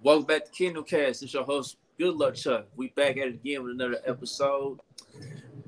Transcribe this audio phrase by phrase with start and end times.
[0.00, 1.24] Welcome back to Kingdom Kast.
[1.24, 2.66] It's your host, Good Luck Chuck.
[2.76, 4.78] We back at it again with another episode.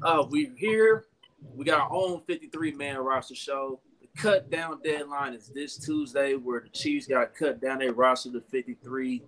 [0.00, 1.06] Uh, we're here.
[1.56, 3.80] We got our own 53 man roster show.
[4.00, 8.30] The cut down deadline is this Tuesday, where the Chiefs got cut down their roster
[8.30, 9.20] to 53,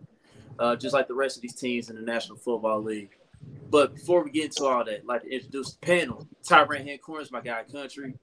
[0.61, 3.17] uh, just like the rest of these teams in the National Football League.
[3.71, 6.29] But before we get into all that, I'd like to introduce the panel.
[6.45, 8.15] Top right hand corner is my guy Country.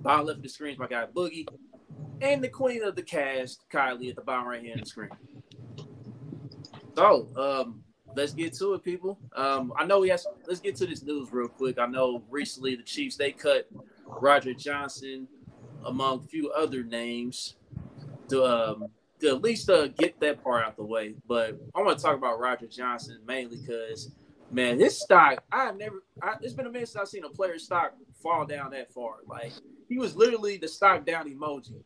[0.00, 1.48] Bottom left of the screen is my guy Boogie.
[2.20, 5.10] And the queen of the cast, Kylie, at the bottom right hand of the screen.
[6.98, 7.84] So, um,
[8.16, 9.20] let's get to it, people.
[9.36, 10.18] Um, I know we have.
[10.18, 11.78] Some, let's get to this news real quick.
[11.78, 13.68] I know recently the Chiefs they cut
[14.04, 15.28] Roderick Johnson,
[15.84, 17.54] among a few other names,
[18.30, 18.88] to um,
[19.20, 21.14] to at least uh, get that part out the way.
[21.28, 24.10] But I want to talk about Roderick Johnson mainly because,
[24.50, 25.44] man, his stock.
[25.52, 26.02] I've never.
[26.20, 29.18] I, it's been a minute since I've seen a player's stock fall down that far.
[29.24, 29.52] Like
[29.88, 31.80] he was literally the stock down emoji.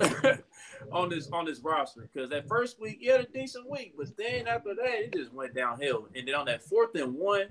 [0.90, 4.16] on this on this roster because that first week he had a decent week, but
[4.16, 6.08] then after that it just went downhill.
[6.14, 7.46] And then on that fourth and one,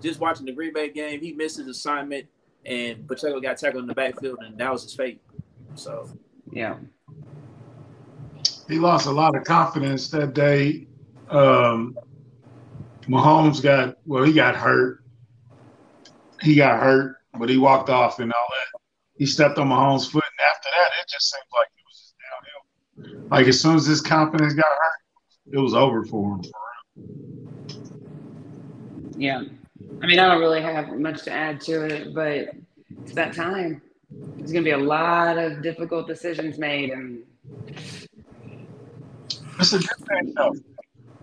[0.00, 2.26] just watching the Green Bay game, he missed his assignment,
[2.66, 5.20] and Pacheco got tackled in the backfield, and that was his fate.
[5.74, 6.08] So
[6.50, 6.76] yeah,
[8.68, 10.86] he lost a lot of confidence that day.
[11.28, 11.96] Um,
[13.08, 15.04] Mahomes got well, he got hurt.
[16.40, 18.80] He got hurt, but he walked off and all that.
[19.16, 21.68] He stepped on Mahomes' foot, and after that, it just seemed like
[23.32, 26.42] like as soon as his confidence got hurt, it was over for him.
[29.16, 29.42] Yeah.
[30.02, 32.54] I mean, I don't really have much to add to it, but
[33.00, 33.80] it's that time.
[34.10, 37.22] There's going to be a lot of difficult decisions made, and
[39.58, 40.34] it's a good thing.
[40.36, 40.54] Though.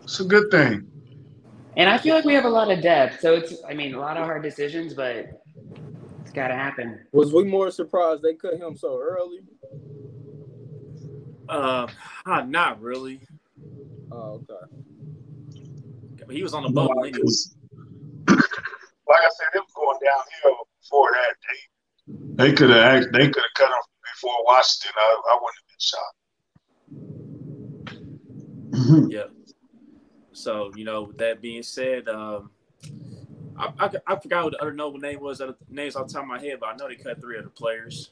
[0.02, 0.90] It's a good thing.
[1.78, 3.54] And I feel like we have a lot of depth, so it's.
[3.70, 5.44] I mean, a lot of hard decisions, but
[6.22, 7.06] it's got to happen.
[7.12, 9.42] Was we more surprised they cut him so early?
[11.50, 11.88] Uh,
[12.46, 13.22] not really.
[14.12, 14.54] Oh, okay.
[16.30, 16.92] He was on the boat.
[16.96, 17.14] like
[18.28, 21.36] I said, it was going downhill before that.
[21.48, 21.56] They
[22.36, 24.92] they could have they could have cut him before Washington.
[24.96, 25.80] I, I wouldn't have been
[28.70, 29.12] shocked.
[29.12, 29.28] yeah.
[30.32, 32.52] So you know, with that being said, um,
[33.58, 35.40] I, I, I forgot what the other noble name was.
[35.40, 37.50] The names off the top of my head, but I know they cut three other
[37.50, 38.12] players.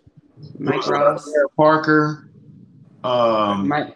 [0.59, 2.29] Mike Ross, Parker.
[3.03, 3.95] Um, Mike.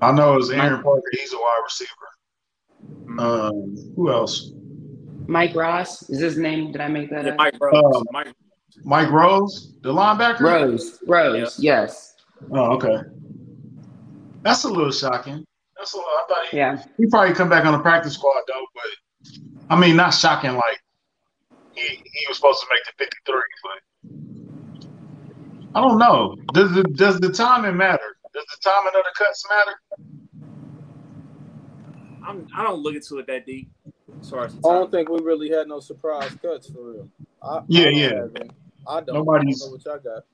[0.00, 1.02] I know it's Aaron Mike, Parker.
[1.12, 1.90] He's a wide receiver.
[3.18, 4.52] Um, who else?
[5.26, 6.72] Mike Ross is his name.
[6.72, 7.38] Did I make that yeah, up?
[7.38, 7.96] Mike Rose.
[7.96, 8.34] Um, Mike.
[8.84, 10.40] Mike Rose, the linebacker.
[10.40, 10.98] Rose.
[11.06, 11.58] Rose.
[11.58, 11.82] Yeah.
[11.82, 12.14] Yes.
[12.52, 12.98] Oh, okay.
[14.42, 15.44] That's a little shocking.
[15.76, 16.10] That's a little.
[16.10, 16.82] I thought he, yeah.
[16.96, 19.32] He probably come back on the practice squad though, but
[19.68, 20.54] I mean, not shocking.
[20.54, 20.82] Like
[21.74, 23.78] he he was supposed to make the fifty three, but
[25.74, 26.36] I don't know.
[26.52, 28.16] Does the does the timing matter?
[28.34, 29.80] Does the timing of the cuts matter?
[32.26, 33.70] I'm, I don't look into it that deep.
[34.20, 37.08] As far as I don't think we really had no surprise cuts for real.
[37.42, 38.22] I, yeah, I yeah.
[38.86, 39.14] I don't.
[39.14, 39.62] Nobody's.
[39.62, 40.24] I don't know what y'all got.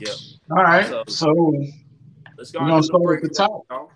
[0.00, 0.56] Yeah.
[0.56, 0.86] All right.
[0.86, 1.54] So, so
[2.38, 2.60] let's go.
[2.60, 3.90] We're gonna start at the top.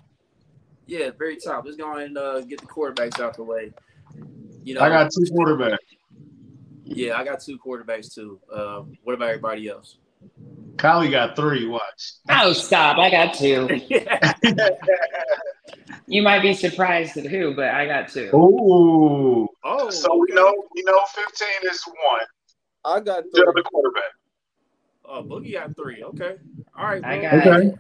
[0.87, 1.65] Yeah, very top.
[1.65, 3.73] Let's go and uh, get the quarterbacks out the way.
[4.65, 5.77] You know, I got two quarterbacks.
[6.91, 8.41] Yeah, I got two quarterbacks too.
[8.53, 9.99] Uh, what about everybody else?
[10.77, 11.67] Kylie got three.
[11.67, 12.13] Watch.
[12.31, 12.99] Oh, stop!
[12.99, 13.69] I got two.
[16.07, 18.31] you might be surprised at who, but I got two.
[18.35, 19.49] Ooh.
[19.65, 19.91] Oh.
[19.91, 22.27] So we know we know fifteen is one.
[22.85, 23.31] I got three.
[23.35, 24.03] the other quarterback.
[25.05, 26.03] Oh, Boogie got three.
[26.03, 26.37] Okay.
[26.77, 27.05] All right.
[27.05, 27.35] I got.
[27.35, 27.75] Okay.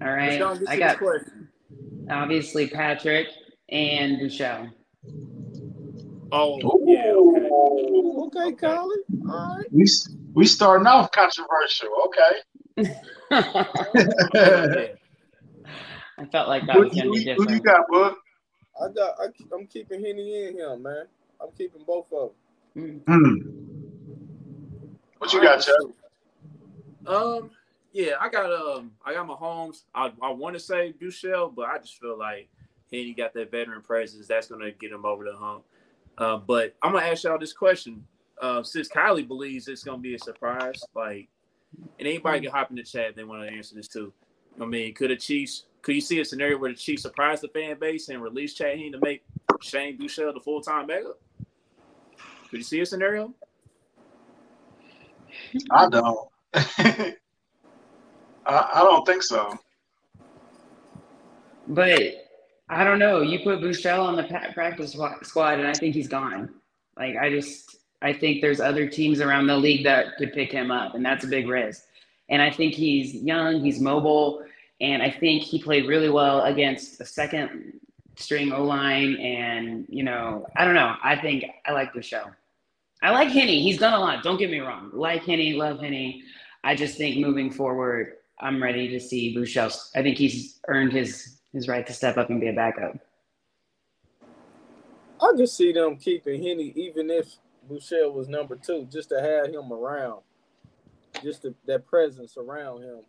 [0.00, 0.40] All right.
[0.68, 0.98] I got
[2.08, 3.28] obviously Patrick
[3.68, 4.72] and Buechele.
[6.32, 7.12] Oh, yeah.
[7.12, 9.02] Okay, okay Colin.
[9.28, 9.66] All right.
[9.72, 9.86] We
[10.34, 11.88] we starting off controversial.
[12.06, 12.40] Okay.
[16.20, 17.50] I felt like that was gonna be different.
[17.50, 18.14] Who you got, bud?
[18.80, 19.14] I got.
[19.20, 21.06] I, am keeping Henne in him, man.
[21.40, 22.30] I'm keeping both of
[22.74, 23.02] them.
[23.08, 23.60] Mm.
[25.18, 25.76] What you got, Chuck?
[27.06, 27.50] Um,
[27.92, 29.82] yeah, I got um, I got Mahomes.
[29.94, 32.48] I I want to say Buechele, but I just feel like
[32.92, 34.26] Henne got that veteran presence.
[34.26, 35.64] That's gonna get him over the hump.
[36.20, 38.04] Uh, but I'm gonna ask y'all this question.
[38.40, 41.28] Uh, since Kylie believes it's gonna be a surprise, like,
[41.98, 44.12] and anybody can hop in the chat if they want to answer this too.
[44.60, 45.64] I mean, could the Chiefs?
[45.80, 48.78] Could you see a scenario where the Chiefs surprise the fan base and release Chad
[48.78, 49.24] Henne to make
[49.62, 51.18] Shane Buechele the full time backup?
[52.50, 53.32] Could you see a scenario?
[55.70, 56.28] I don't.
[56.54, 57.14] I,
[58.46, 59.58] I don't think so.
[61.66, 62.29] But
[62.70, 63.20] I don't know.
[63.20, 64.22] You put Buechele on the
[64.54, 66.54] practice squad, and I think he's gone.
[66.96, 70.70] Like I just, I think there's other teams around the league that could pick him
[70.70, 71.82] up, and that's a big risk.
[72.28, 74.44] And I think he's young, he's mobile,
[74.80, 77.80] And I think he played really well against a second
[78.16, 79.16] string O line.
[79.16, 80.94] And, you know, I don't know.
[81.02, 82.32] I think I like Buechele.
[83.02, 83.48] I like Henne.
[83.48, 84.22] He's done a lot.
[84.22, 84.90] Don't get me wrong.
[84.92, 86.22] Like Henne, love Henne.
[86.64, 89.76] I just think moving forward, I'm ready to see Buechele.
[89.94, 92.96] I think he's earned his his right to step up and be a backup.
[95.20, 97.26] I just see them keeping Henne, even if
[97.68, 100.22] Buechele was number two, just to have him around,
[101.22, 103.00] just to, that presence around him.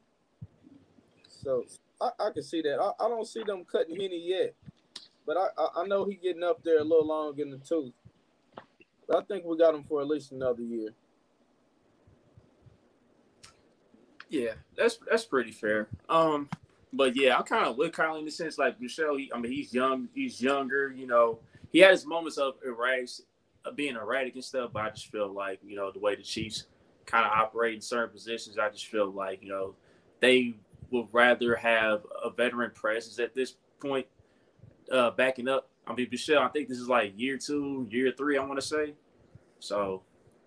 [1.27, 1.65] So
[2.01, 2.79] I, I can see that.
[2.79, 4.53] I, I don't see them cutting Henne yet,
[5.25, 7.93] but I, I, I know he getting up there a little long in the tooth.
[9.07, 10.89] But I think we got him for at least another year.
[14.29, 15.89] Yeah, that's that's pretty fair.
[16.07, 16.49] Um,
[16.93, 19.17] but yeah, I'm kind of with Kyle in the sense like Buechele.
[19.17, 20.91] He, I mean, he's young, he's younger.
[20.91, 21.39] You know,
[21.71, 23.09] he had his moments of erratic,
[23.65, 24.71] of being erratic and stuff.
[24.73, 26.65] But I just feel like you know the way the Chiefs
[27.05, 29.75] kind of operate in certain positions, I just feel like you know
[30.19, 30.55] they
[30.91, 34.05] would rather have a veteran presence at this point,
[34.91, 35.69] uh, backing up.
[35.87, 38.37] I mean, Buechele, I think this is like year two, year three.
[38.37, 38.93] I want to say.
[39.59, 40.01] So,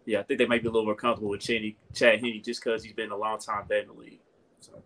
[0.06, 2.82] yeah, I think they might be a little more comfortable with Chad Henne just because
[2.82, 4.20] he's been a long time vet in the league.
[4.58, 4.82] So.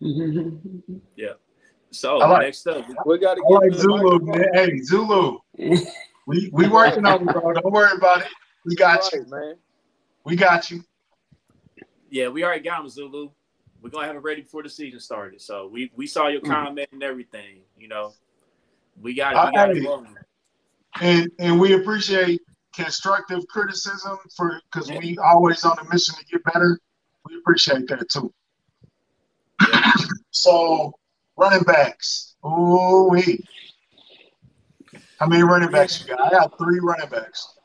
[0.00, 1.28] Yeah.
[1.90, 4.44] So like- next up, We got to I like get Zulu, man.
[4.54, 5.38] Hey, Zulu.
[6.26, 7.54] We we working on it, bro.
[7.54, 8.26] Don't worry about it.
[8.66, 9.24] We got you.
[9.30, 9.54] man.
[10.26, 10.84] We got you.
[12.10, 13.30] yeah, we already got him, Zulu.
[13.80, 15.40] We're gonna have it ready before the season started.
[15.40, 16.50] So we we saw your Mhm.
[16.50, 17.62] comment and everything.
[17.78, 18.12] You know,
[19.00, 20.14] we got I- we got it rolling.
[21.00, 22.42] And and we appreciate
[22.74, 26.78] constructive criticism for because we always on a mission to get better.
[27.26, 28.34] We appreciate that too.
[30.42, 30.92] So
[31.36, 32.36] running backs.
[32.44, 33.44] Ooh wee.
[35.18, 36.20] How many running backs you got?
[36.20, 37.58] I got three running backs.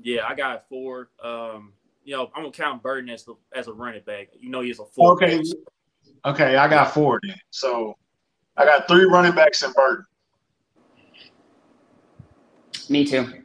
[0.00, 1.10] Yeah, I got four.
[1.22, 1.72] Um,
[2.04, 4.28] you know, I'm gonna count Burton as the as a running back.
[4.38, 5.12] You know, he's a four.
[5.12, 5.42] Okay.
[6.24, 7.36] Okay, I got four then.
[7.50, 7.96] So
[8.56, 10.04] I got three running backs in Burton.
[12.88, 13.44] Me too.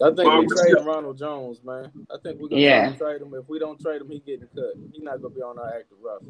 [0.00, 1.90] I think Well, we we trade still- Ronald Jones, man.
[2.10, 2.94] I think we're gonna Yeah.
[2.96, 3.34] trade him.
[3.34, 4.74] If we don't trade him, he getting cut.
[4.92, 6.28] He's not gonna be on our active roster.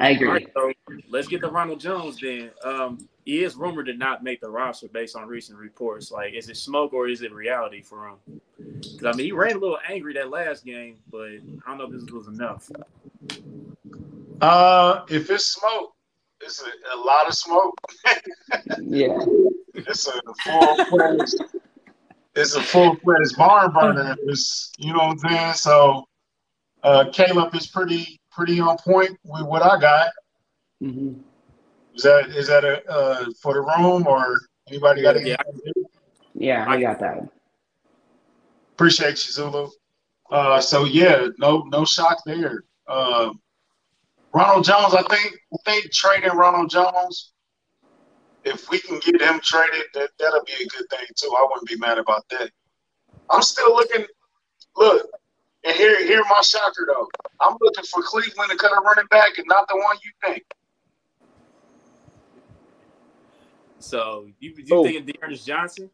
[0.00, 0.28] I agree.
[0.28, 0.72] right, so
[1.10, 2.52] let's get to Ronald Jones then.
[2.62, 6.12] Um, he is rumored to not make the roster based on recent reports.
[6.12, 8.16] Like, is it smoke or is it reality for him?
[8.56, 11.84] Because I mean, he ran a little angry that last game, but I don't know
[11.86, 12.70] if this was enough.
[14.40, 15.92] Uh, if it's smoke,
[16.40, 17.74] it's a, a lot of smoke.
[18.80, 19.18] Yeah.
[19.74, 20.12] It's a
[20.44, 21.34] full fledged.
[22.38, 24.16] It's a full fledged barn burner.
[24.24, 25.52] It's you know what I'm saying.
[25.54, 26.04] So,
[26.82, 30.10] uh, Caleb is pretty pretty on point with what I got.
[30.80, 31.14] hmm
[31.94, 34.38] Is that is that a uh, for the room or
[34.68, 35.36] anybody got Yeah.
[35.46, 35.84] anything?
[36.34, 37.28] Yeah, I got that.
[38.74, 39.70] Appreciate you, Zulu.
[40.30, 42.62] Uh, so yeah, no no shock there.
[42.86, 43.40] Um,
[44.32, 47.32] Ronald Jones, I think I think trading Ronald Jones,
[48.44, 51.34] if we can get him traded, that that'll be a good thing too.
[51.36, 52.50] I wouldn't be mad about that.
[53.30, 54.06] I'm still looking.
[54.76, 55.06] Look,
[55.64, 57.08] and here here my shocker though.
[57.40, 60.44] I'm looking for Cleveland to cut a running back and not the one you think.
[63.78, 64.82] So you you Oh.
[64.82, 65.90] thinking D'Ernest Johnson?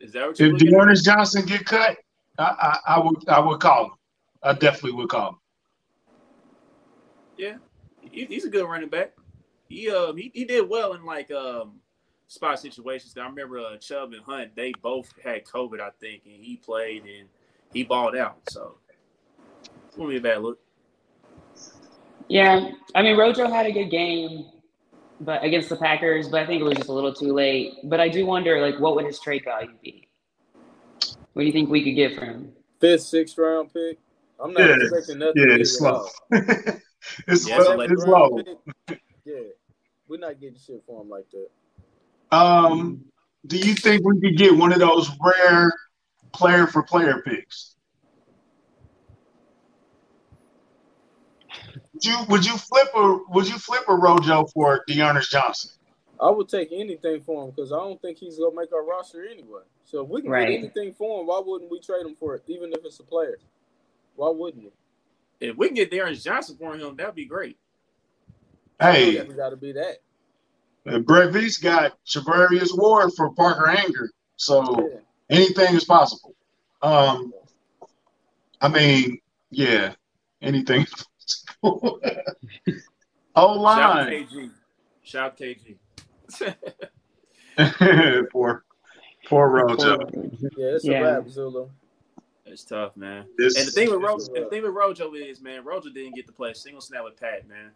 [0.00, 0.70] Is that what you're If looking?
[0.70, 1.98] D'Ernest Johnson get cut,
[2.38, 2.42] I,
[2.86, 3.90] I I would I would call him.
[4.42, 5.38] I definitely would call him.
[8.00, 9.12] He, he's a good running back.
[9.68, 11.80] He um he, he did well in like um
[12.28, 13.16] spot situations.
[13.16, 14.54] I remember uh, Chubb and Hunt.
[14.54, 17.28] They both had COVID, I think, and he played and
[17.72, 18.38] he balled out.
[18.50, 18.76] So
[19.64, 20.58] it won't be a bad look.
[22.28, 24.50] Yeah, I mean Rojo had a good game,
[25.20, 27.72] but against the Packers, but I think it was just a little too late.
[27.84, 30.06] But I do wonder, like, what would his trade value be?
[31.32, 32.52] What do you think we could get for him?
[32.80, 33.98] Fifth, sixth round pick.
[34.38, 34.76] I'm not Yeah.
[34.76, 35.42] expecting nothing.
[35.48, 36.06] Yeah, it's at slow.
[37.28, 37.64] it's Yeah, low.
[37.64, 38.42] so it's low.
[38.86, 39.34] pick, Yeah,
[40.06, 41.48] we're not getting shit for him like that.
[42.30, 43.04] Um,
[43.46, 45.72] do you think we could get one of those rare
[46.32, 47.76] player for player picks?
[51.94, 55.70] Would you would you flip a would you flip a Rojo for D'Ernest Johnson?
[56.20, 59.26] I would take anything for him because I don't think he's gonna make our roster
[59.26, 59.62] anyway.
[59.84, 60.48] So if we can Right.
[60.48, 63.04] get anything for him, why wouldn't we trade him for it, even if it's a
[63.04, 63.38] player?
[64.16, 64.70] Why wouldn't we?
[65.40, 67.56] If we can get D'Ernest Johnson for him, that'd be great.
[68.80, 69.98] Hey, we got to be that.
[70.86, 74.98] Uh, Brett Veach got Charvarius Ward for Parker Ehinger, so Yeah.
[75.30, 76.34] anything is possible.
[76.82, 77.32] Um,
[78.60, 79.18] I mean,
[79.50, 79.94] yeah,
[80.42, 80.86] anything.
[81.62, 82.00] oh
[82.66, 82.80] Shout
[83.36, 84.50] out line KG.
[85.02, 85.76] Shout KG.
[88.32, 88.64] for
[89.28, 89.98] for Rojo.
[90.56, 91.00] Yeah, it's Yeah.
[91.00, 91.68] a wrap, Zulu.
[92.46, 93.26] It's tough, man.
[93.36, 96.26] This- And the thing with Rojo, the thing with Rojo is, man, Rojo didn't get
[96.28, 97.72] to play a single snap with Pat, man.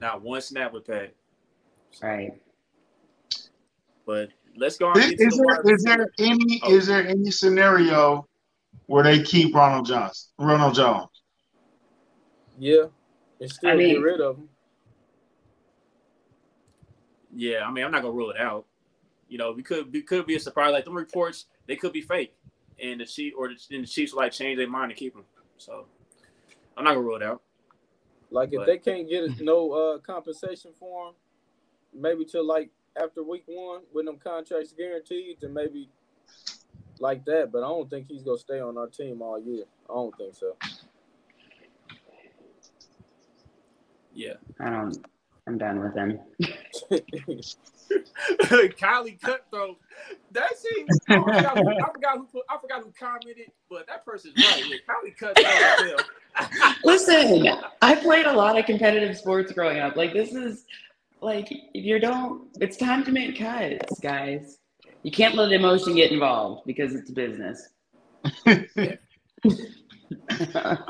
[0.00, 1.14] Not one snap with Pat.
[2.00, 2.32] Right.
[4.06, 4.98] But let's go on.
[4.98, 6.72] Is, is the there there any Oh.
[6.74, 8.26] is there any scenario
[8.86, 11.08] where they keep Ronald Johnson, Ronald Jones?
[12.58, 12.84] Yeah,
[13.40, 14.48] and still I mean- get rid of him.
[17.34, 18.66] Yeah, I mean, I'm not gonna rule it out.
[19.28, 20.72] You know, we could we could be a surprise.
[20.72, 22.34] Like them reports, they could be fake,
[22.82, 25.14] and the chief or the, and the Chiefs will, like change their mind and keep
[25.14, 25.24] him.
[25.56, 25.86] So
[26.76, 27.40] I'm not gonna rule it out.
[28.30, 31.14] Like if But- they can't get no uh, compensation for him,
[31.94, 32.70] maybe till like
[33.00, 35.88] after week one when them contracts guaranteed, then maybe
[36.98, 37.50] like that.
[37.52, 39.64] But I don't think he's gonna stay on our team all year.
[39.88, 40.56] I don't think so.
[44.14, 44.98] Yeah, I don't.
[45.46, 46.20] I'm done with him.
[48.78, 49.76] Kylie Cutthroat.
[50.30, 51.00] That seems.
[51.08, 54.64] I forgot, who, I forgot who I forgot who commented, but that person's right.
[54.68, 56.04] Yeah, Kylie Cutthroat.
[56.84, 57.48] Listen,
[57.80, 59.96] I played a lot of competitive sports growing up.
[59.96, 60.64] Like this is
[61.22, 64.58] like if you don't it's time to make cuts, guys.
[65.02, 67.70] You can't let emotion get involved because it's business.
[68.46, 68.54] All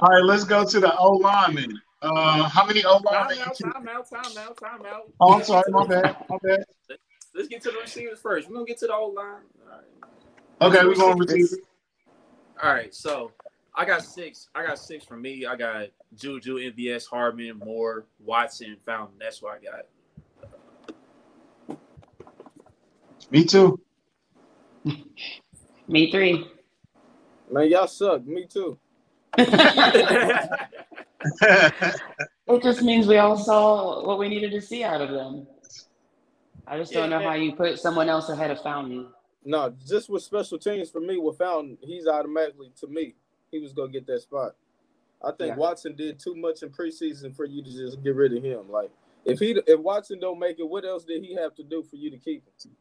[0.02, 1.80] right, let's go to the O lineman.
[2.02, 3.38] Uh, how many O Time linemen?
[3.38, 5.12] out, time out, time out, time out.
[5.20, 6.64] Oh, I'm sorry, my bad, my bad.
[7.34, 8.48] Let's get to the receivers first.
[8.48, 9.42] We're gonna get to the old line.
[9.64, 10.76] All right.
[10.76, 11.58] Okay, we're going to receive.
[12.62, 13.32] All right, so
[13.74, 14.48] I got six.
[14.54, 15.46] I got six for me.
[15.46, 19.16] I got Juju, MVS, Hardman, Moore, Watson, Fountain.
[19.18, 19.86] That's what I got.
[23.32, 23.80] Me too.
[25.88, 26.46] Me three.
[27.50, 28.26] Man, y'all suck.
[28.26, 28.78] Me too.
[32.48, 35.46] It just means we all saw what we needed to see out of them.
[36.66, 39.06] I just don't Yeah, know how you put someone else ahead of Fountain.
[39.44, 43.14] No, just with special teams for me, with Fountain, he's automatically to me.
[43.50, 44.56] He was gonna get that spot.
[45.24, 45.56] I think Yeah.
[45.56, 48.68] Watson did too much in preseason for you to just get rid of him.
[48.70, 48.90] Like
[49.24, 51.96] if he if Watson don't make it, what else did he have to do for
[51.96, 52.72] you to keep him?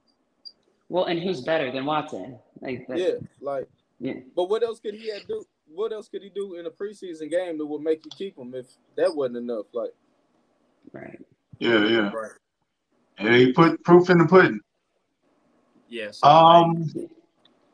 [0.91, 2.37] Well, and who's better than Watson?
[2.59, 3.65] Like that, Yeah, like
[4.01, 4.15] yeah.
[4.35, 5.45] but what else could he have do?
[5.73, 8.53] What else could he do in a preseason game that would make you keep him
[8.53, 8.65] if
[8.97, 9.67] that wasn't enough?
[9.73, 9.91] Like
[10.91, 11.17] right.
[11.59, 12.11] yeah, yeah.
[12.11, 12.31] right.
[13.21, 14.59] Yeah, you put proof in the pudding.
[15.87, 16.11] Yeah.
[16.11, 17.09] So like, Um,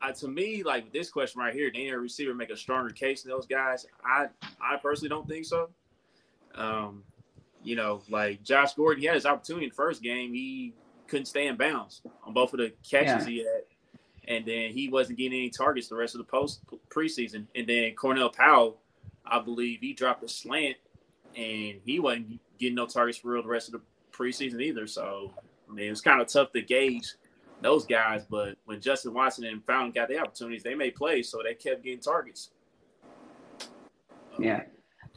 [0.00, 3.22] uh, to me, like this question right here, did any receiver make a stronger case
[3.22, 3.84] than those guys?
[4.04, 4.28] I
[4.60, 5.70] I personally don't think so.
[6.54, 7.02] Um,
[7.64, 10.32] you know, like Josh Gordon, he had his opportunity in the first game.
[10.32, 10.72] He
[11.08, 13.30] couldn't stay in bounds on both of the catches Yeah.
[13.30, 13.62] he had.
[14.28, 16.60] And then he wasn't getting any targets the rest of the post
[16.90, 17.46] preseason.
[17.54, 18.78] And then Cornell Powell,
[19.24, 20.76] I believe he dropped a slant
[21.34, 23.80] and he wasn't getting no targets for real the rest of the
[24.16, 24.86] preseason either.
[24.86, 25.32] So
[25.68, 27.14] I mean it was kind of tough to gauge
[27.60, 31.40] those guys, but when Justin Watson and Fountain got the opportunities, they made plays, so
[31.42, 32.50] they kept getting targets.
[34.38, 34.62] Yeah.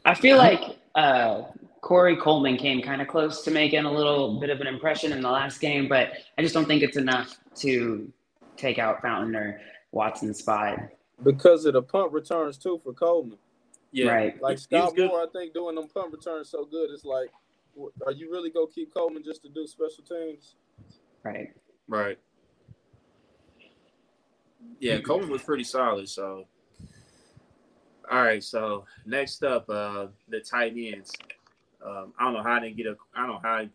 [0.04, 1.42] I feel like uh,
[1.82, 5.20] Corey Coleman came kind of close to making a little bit of an impression in
[5.20, 8.10] the last game, but I just don't think it's enough to
[8.56, 9.60] take out Fountain or
[9.90, 10.78] Watson's spot.
[11.24, 13.36] because of the punt returns too for Coleman.
[13.90, 14.40] Yeah, Right.
[14.40, 15.08] Like Scott good.
[15.08, 16.90] Moore, I think doing them punt returns so good.
[16.90, 17.30] It's like,
[18.06, 20.54] are you really gonna keep Coleman just to do special teams?
[21.24, 21.52] Right.
[21.88, 22.18] right.
[24.78, 26.08] Yeah, Coleman was pretty solid.
[26.08, 26.44] So,
[28.10, 28.42] all right.
[28.42, 31.12] So next up, uh, the tight ends.
[31.84, 32.96] Um, I don't know how I didn't get a.
[33.14, 33.68] I don't know how I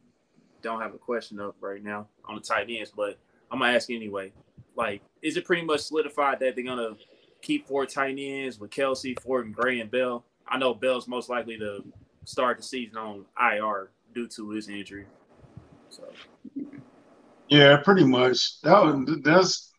[0.62, 3.18] don't have a question up right now on the tight ends, but
[3.52, 4.32] I'm gonna ask anyway.
[4.76, 6.96] Like, is it pretty much solidified that they're gonna
[7.42, 10.26] keep four tight ends with Kelce, Ford, and Gray and Bell?
[10.48, 11.84] I know Bell's most likely to
[12.26, 15.06] start the season on IR due to his injury.
[15.90, 16.04] So
[17.50, 18.62] yeah, pretty much.
[18.62, 19.72] That was that's.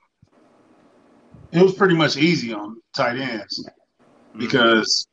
[1.50, 3.66] It was pretty much easy on tight ends
[4.36, 5.06] because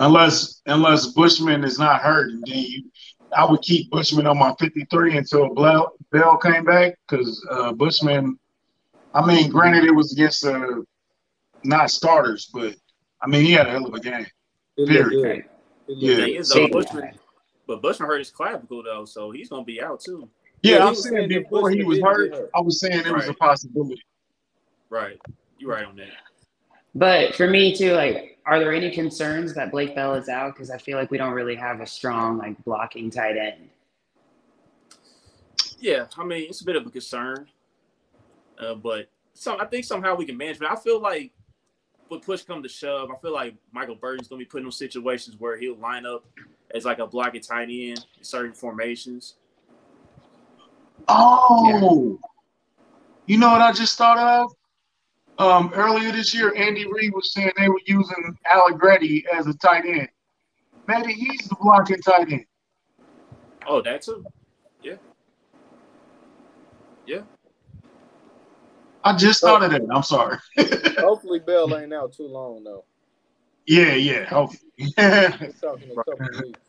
[0.00, 2.90] unless unless Bushman is not hurt, then you,
[3.36, 8.36] I would keep Bushman on my 53 until Bell, Bell came back because uh, Bushman.
[9.14, 10.82] I mean, granted, it was against uh,
[11.64, 12.74] not starters, but
[13.22, 14.26] I mean, he had a hell of a game.
[14.76, 15.10] He Period.
[15.10, 15.22] good.
[15.22, 15.44] Right.
[15.88, 16.16] Yeah.
[16.16, 16.40] thing good.
[16.40, 16.68] is, though, Yeah.
[16.72, 17.10] Bushman,
[17.66, 20.28] but Bushman hurt his clavicle though, so he's gonna be out too.
[20.62, 22.50] Yeah, Yeah, I'm was saying saying if before he was hurt, hurt.
[22.54, 24.02] I was saying it was a possibility.
[24.88, 25.20] Right,
[25.58, 26.08] you're right on that.
[26.94, 30.54] But for me too, like, are there any concerns that Blake Bell is out?
[30.54, 33.68] Because I feel like we don't really have a strong like blocking tight end.
[35.78, 37.46] Yeah, I mean it's a bit of a concern,
[38.58, 40.58] uh, but some I think somehow we can manage.
[40.58, 41.30] But I feel like,
[42.08, 45.36] when push come to shove, I feel like Michael Burton's gonna be put in situations
[45.38, 46.24] where he'll line up
[46.74, 49.36] as like a blocking tight end in certain formations.
[51.06, 52.18] Oh,
[53.26, 54.52] you know what I just thought of?
[55.40, 59.86] Um, earlier this year, Andy Reid was saying they were using Allegretti as a tight
[59.86, 60.08] end.
[60.86, 62.44] Maybe he's the blocking tight end.
[63.66, 64.22] Oh, that too.
[64.82, 64.96] Yeah.
[67.06, 67.22] Yeah.
[69.02, 69.80] I just thought of that.
[69.90, 70.36] I'm sorry.
[70.98, 72.84] Hopefully, Bell ain't out too long though.
[73.66, 74.26] yeah, yeah.
[74.26, 74.70] Hopefully.
[74.98, 76.60] We're talking a couple weeks.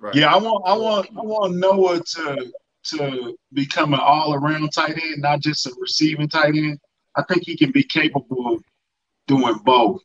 [0.00, 0.14] Right.
[0.14, 2.52] yeah, I want, I want, I want Noah to
[2.84, 6.80] to become an all around tight end, not just a receiving tight end.
[7.18, 8.62] I think he can be capable of
[9.26, 10.00] doing both.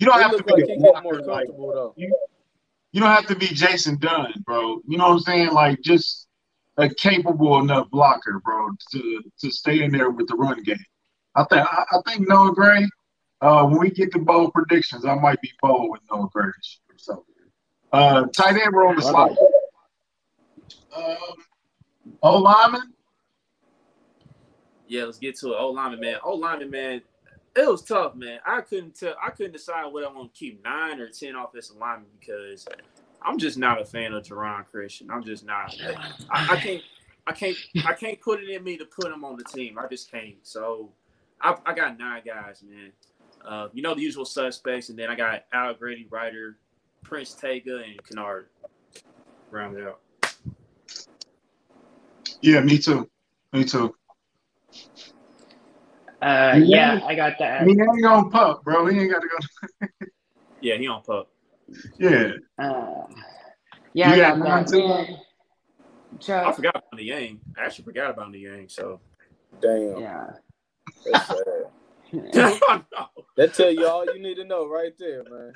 [0.00, 1.94] You don't He have to be like a he get more like, comfortable though.
[1.96, 4.80] you don't have to be Jason Dunn, bro.
[4.88, 5.52] You know what I'm saying?
[5.52, 6.26] Like just
[6.76, 10.76] a capable enough blocker, bro, to to stay in there with the run game.
[11.36, 12.86] I think I, I think Noah Gray.
[13.42, 16.50] Uh, when we get to bold predictions, I might be bold with Noah Gray.
[16.96, 17.24] So,
[17.92, 19.36] uh, tight end room is like
[20.96, 21.16] um,
[22.22, 22.94] O lineman.
[24.88, 25.56] Yeah, let's get to it.
[25.58, 26.16] O lineman, man.
[26.24, 27.02] O lineman, man.
[27.54, 28.38] It was tough, man.
[28.46, 29.14] I couldn't tell.
[29.22, 32.66] I couldn't decide whether I want to keep nine or ten offensive linemen because
[33.22, 35.10] I'm just not a fan of Geron Christian.
[35.10, 35.74] I'm just not.
[36.30, 36.82] I, I can't.
[37.26, 37.56] I can't.
[37.84, 39.78] I can't put it in me to put him on the team.
[39.78, 40.36] I just can't.
[40.42, 40.92] So
[41.40, 42.92] I, I got nine guys, man.
[43.44, 46.58] Uh, you know the usual suspects, and then I got Allegretti, Ryder,
[47.02, 48.44] Prince Tega, and Kinnard.
[49.50, 50.00] Round it out.
[52.42, 53.08] Yeah, me too.
[53.52, 53.94] Me too.
[56.22, 57.66] Uh, yeah, I got that.
[57.66, 58.86] He ain't gonna pup, bro.
[58.86, 59.86] He ain't got to go.
[60.62, 61.30] Yeah, he on pup.
[61.98, 62.32] Yeah.
[62.58, 63.04] Uh,
[63.92, 64.70] yeah, I got got that.
[64.70, 65.16] mine
[66.28, 67.40] I forgot about Niang.
[67.58, 68.68] I actually forgot about Niang.
[68.68, 69.00] So
[69.60, 70.26] Damn, yeah.
[71.04, 71.36] that's sad.
[72.68, 73.08] I know.
[73.36, 75.52] That tell you all you need to know right there, man.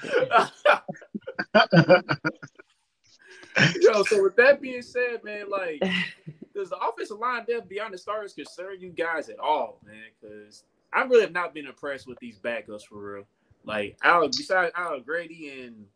[3.80, 5.80] Yo, so with that being said, man, like,
[6.54, 10.04] does the offensive line depth beyond the starters concern you guys at all, man?
[10.20, 13.24] Because I really have not been impressed with these backups for real.
[13.64, 15.86] Like, Alec, besides Allegretti and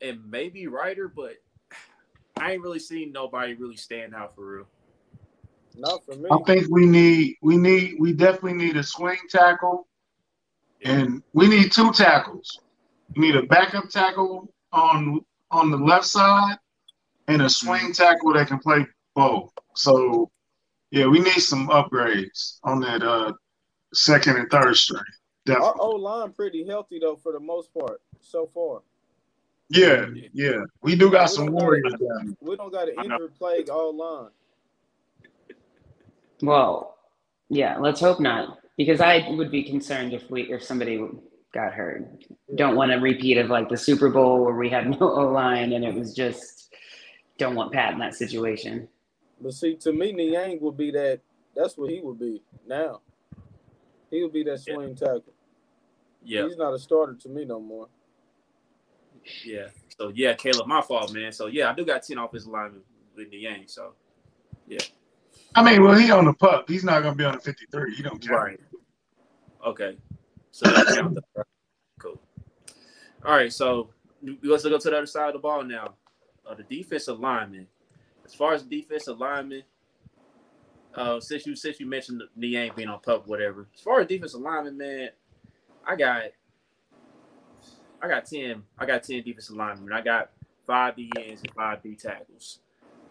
[0.00, 1.34] and maybe Ryder, but
[2.36, 4.66] I ain't really seen nobody really stand out for real.
[5.76, 6.28] Not for me.
[6.30, 9.88] I think we need we need we definitely need a swing tackle,
[10.84, 12.60] and we need two tackles.
[13.16, 16.58] We need a backup tackle on on the left side,
[17.28, 19.52] and a swing tackle that can play both.
[19.74, 20.30] So,
[20.90, 23.32] yeah, we need some upgrades on that uh
[23.92, 25.02] second and third string.
[25.48, 25.80] Our Definitely.
[25.80, 28.82] O line pretty healthy though for the most part so far.
[29.68, 32.36] Yeah, yeah, we do got some warriors down.
[32.40, 33.14] We don't got an I know.
[33.14, 34.30] injured plague O line.
[36.42, 36.96] Well,
[37.48, 38.58] yeah, let's hope not.
[38.76, 41.00] Because I would be concerned if we if somebody
[41.52, 42.06] got hurt.
[42.56, 45.72] Don't want a repeat of like the Super Bowl where we had no O line
[45.72, 46.63] and it was just
[47.38, 48.88] don't want Pat in that situation.
[49.40, 51.20] But see, to me, Niang would be that.
[51.54, 53.00] That's what he would be now.
[54.10, 55.24] He would be that swing tackle.
[56.24, 57.88] Yeah, He's not a starter to me no more.
[59.44, 59.68] yeah.
[59.98, 61.32] So yeah, Caleb, my fault, man.
[61.32, 62.82] So yeah, I do got ten offensive linemen
[63.16, 63.64] with Niang.
[63.66, 63.92] So
[64.66, 64.78] yeah.
[65.54, 66.68] I mean, well, he on the pup.
[66.68, 67.94] He's not gonna be on the fifty-three.
[67.94, 68.30] He don't count.
[68.42, 68.60] Right.
[69.66, 69.96] Okay.
[70.50, 71.22] So that
[71.98, 72.20] Cool.
[73.24, 73.52] All right.
[73.52, 73.90] So
[74.42, 75.94] let's go to the other side of the ball now.
[76.46, 77.66] Uh, the defensive lineman.
[78.24, 79.62] As far as defensive lineman,
[80.94, 83.66] uh, since you since you mentioned Niang being on pup, whatever.
[83.74, 85.10] As far as defensive lineman, man,
[85.86, 86.22] I got
[88.00, 88.62] I got ten.
[88.78, 89.92] I got ten defensive linemen.
[89.92, 90.30] I got
[90.66, 92.60] five D ends and five D tackles.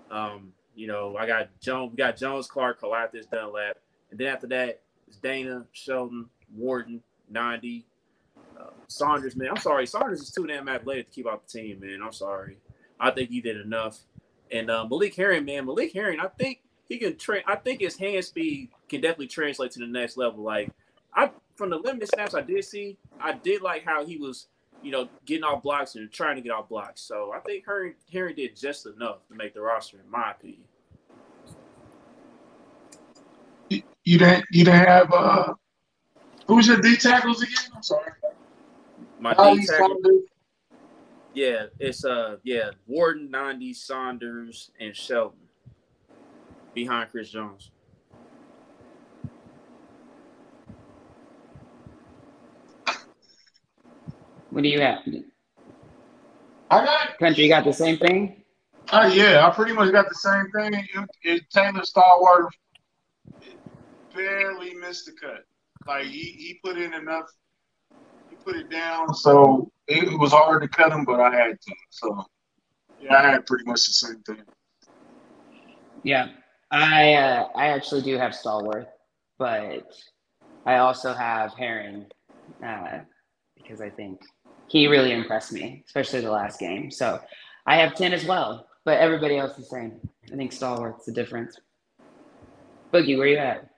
[0.09, 1.91] Um, you know, I got Jones.
[1.91, 3.77] We got Jones, Clark, Karlaftis, Dunlap,
[4.11, 7.83] and then after that, it's Dana, Shelton, Wharton, Nnadi,
[8.59, 9.35] uh, Saunders.
[9.35, 11.79] Man, I'm sorry, Saunders is too damn athletic to keep out the team.
[11.79, 12.57] Man, I'm sorry.
[13.03, 13.99] I think he did enough.
[14.49, 17.43] And uh, Malik Herring, man, Malik Herring, I think he can train.
[17.45, 20.41] I think his hand speed can definitely translate to the next level.
[20.41, 20.71] Like
[21.13, 24.47] I, from the limited snaps I did see, I did like how he was,
[24.81, 27.01] you know, getting off blocks and trying to get off blocks.
[27.01, 30.63] So I think Herring, Herring did just enough to make the roster, in my opinion.
[33.69, 35.53] You, you didn't you didn't have uh
[36.47, 37.71] who's your D tackles again?
[37.75, 38.11] I'm sorry.
[39.19, 40.23] My Ollie D tackle, Saunders.
[41.33, 45.39] Yeah, it's uh, yeah, Wharton, Nnadi, Saunders, and Shelton
[46.73, 47.71] behind Chris Jones.
[54.51, 54.99] What do you have?
[56.69, 58.43] I got Country, you got the same thing?
[58.91, 60.73] uh, yeah, I pretty much got the same thing.
[60.73, 62.49] It, it, Taylor Stallworth
[64.15, 65.45] barely missed the cut.
[65.87, 67.25] Like he, he put in enough
[68.29, 71.73] he put it down, so it was hard to cut him, but I had to.
[71.89, 72.25] So
[72.99, 74.43] yeah, I had pretty much the same thing.
[76.03, 76.29] Yeah.
[76.71, 78.87] I uh, I actually do have Stallworth,
[79.37, 79.93] but
[80.65, 82.07] I also have Herring
[82.65, 82.99] uh,
[83.55, 84.21] because I think
[84.67, 86.89] he really impressed me, especially the last game.
[86.89, 87.19] So
[87.67, 89.99] I have 10 as well, but everybody else the same.
[90.31, 91.59] I think Stallworth's the difference.
[92.91, 93.69] Boogie, where you at?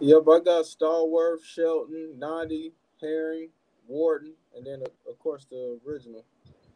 [0.00, 3.50] Yep, I got Stallworth, Shelton, Nnadi, Herring,
[3.86, 6.24] Wharton, and then of course the original.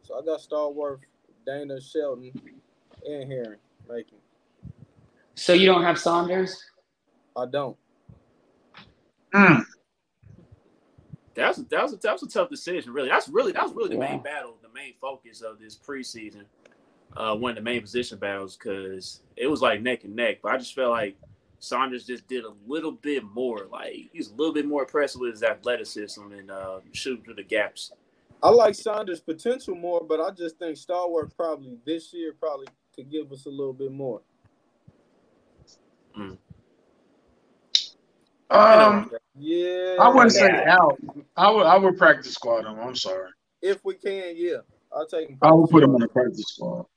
[0.03, 0.99] So I got Stallworth,
[1.45, 2.31] Dana, Shelton,
[3.05, 4.19] and Herring making.
[5.35, 6.63] So you don't have Saunders?
[7.35, 7.77] I don't.
[9.33, 9.63] Mm.
[11.35, 12.93] That was that was a, that was a tough decision.
[12.93, 14.11] Really, that's really that was really the Yeah.
[14.11, 16.43] main battle, the main focus of this preseason.
[17.15, 20.39] Uh, one of the main position battles because it was like neck and neck.
[20.41, 21.17] But I just felt like
[21.61, 23.67] Saunders just did a little bit more.
[23.71, 27.43] Like he's a little bit more impressive with his athleticism and uh, shooting through the
[27.43, 27.91] gaps.
[28.41, 33.11] I like Saunders' potential more, but I just think Stallworth probably this year probably could
[33.11, 34.21] give us a little bit more.
[38.49, 39.97] Um, Yeah.
[40.01, 40.97] I wouldn't say out.
[41.37, 42.79] I would I would practice squad him.
[42.79, 43.29] I'm sorry.
[43.61, 44.57] If we can, yeah.
[44.91, 45.37] I'll take him.
[45.43, 46.87] I would put him on the practice squad.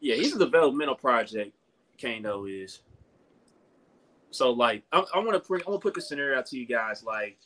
[0.00, 1.52] Yeah, he's a developmental project.
[2.00, 2.80] Kano is.
[4.38, 6.56] So like, I, I want to bring, I want to put the scenario out to
[6.56, 7.02] you guys.
[7.02, 7.38] Like,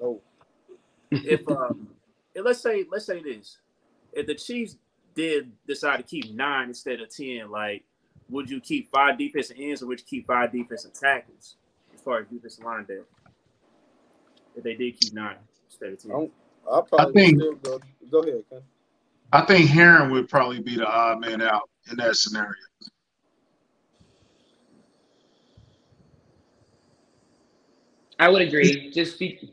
[0.00, 0.20] Oh,
[1.10, 1.88] if um,
[2.34, 3.58] if let's say let's say this,
[4.12, 4.76] if the Chiefs
[5.14, 7.82] did decide to keep nine instead of ten, like,
[8.28, 11.56] would you keep five defensive ends or would you keep five defensive tackles
[11.92, 13.02] as far as defensive line there?
[14.56, 16.30] If they did keep nine instead of ten,
[16.70, 17.80] I'll probably think- still go.
[18.10, 18.60] Go ahead, Ken.
[19.32, 22.54] I think Herring would probably be the odd man out in that scenario.
[28.20, 28.90] I would agree.
[28.90, 29.50] Just be,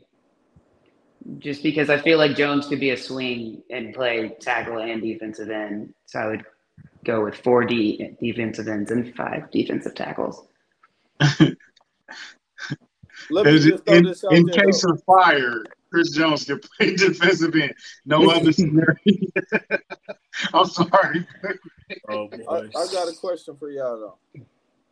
[1.38, 5.48] just because I feel like Jones could be a swing and play tackle and defensive
[5.48, 6.44] end, so I would
[7.02, 10.46] go with four D defensive ends and five defensive tackles.
[13.30, 14.66] Let me just throw in this out in there.
[14.66, 14.92] case though.
[14.92, 17.72] of fire, Chris Jones can play defensive end.
[18.04, 18.96] No other scenario.
[20.52, 21.26] I'm sorry.
[22.10, 22.68] oh I, boy.
[22.76, 24.44] I got a question for y'all though.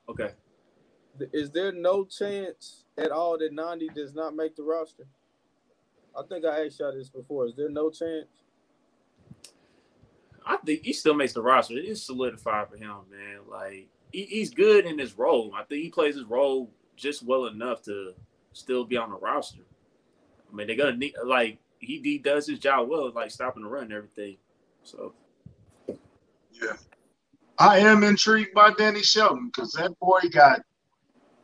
[0.08, 0.30] okay.
[1.34, 5.04] Is there no chance at all that Nnadi does not make the roster?
[6.18, 7.46] I think I asked y'all this before.
[7.46, 8.28] Is there no chance?
[10.46, 11.74] I think he still makes the roster.
[11.76, 13.40] It is solidified for him, man.
[13.50, 15.52] Like he, he's good in his role.
[15.54, 18.14] I think he plays his role just well enough to
[18.52, 19.62] still be on the roster.
[20.50, 23.68] I mean, they're gonna need like he, he does his job well, like stopping the
[23.68, 24.36] run and everything.
[24.84, 25.12] So
[26.52, 26.74] Yeah.
[27.58, 30.60] I am intrigued by Danny Shelton because that boy got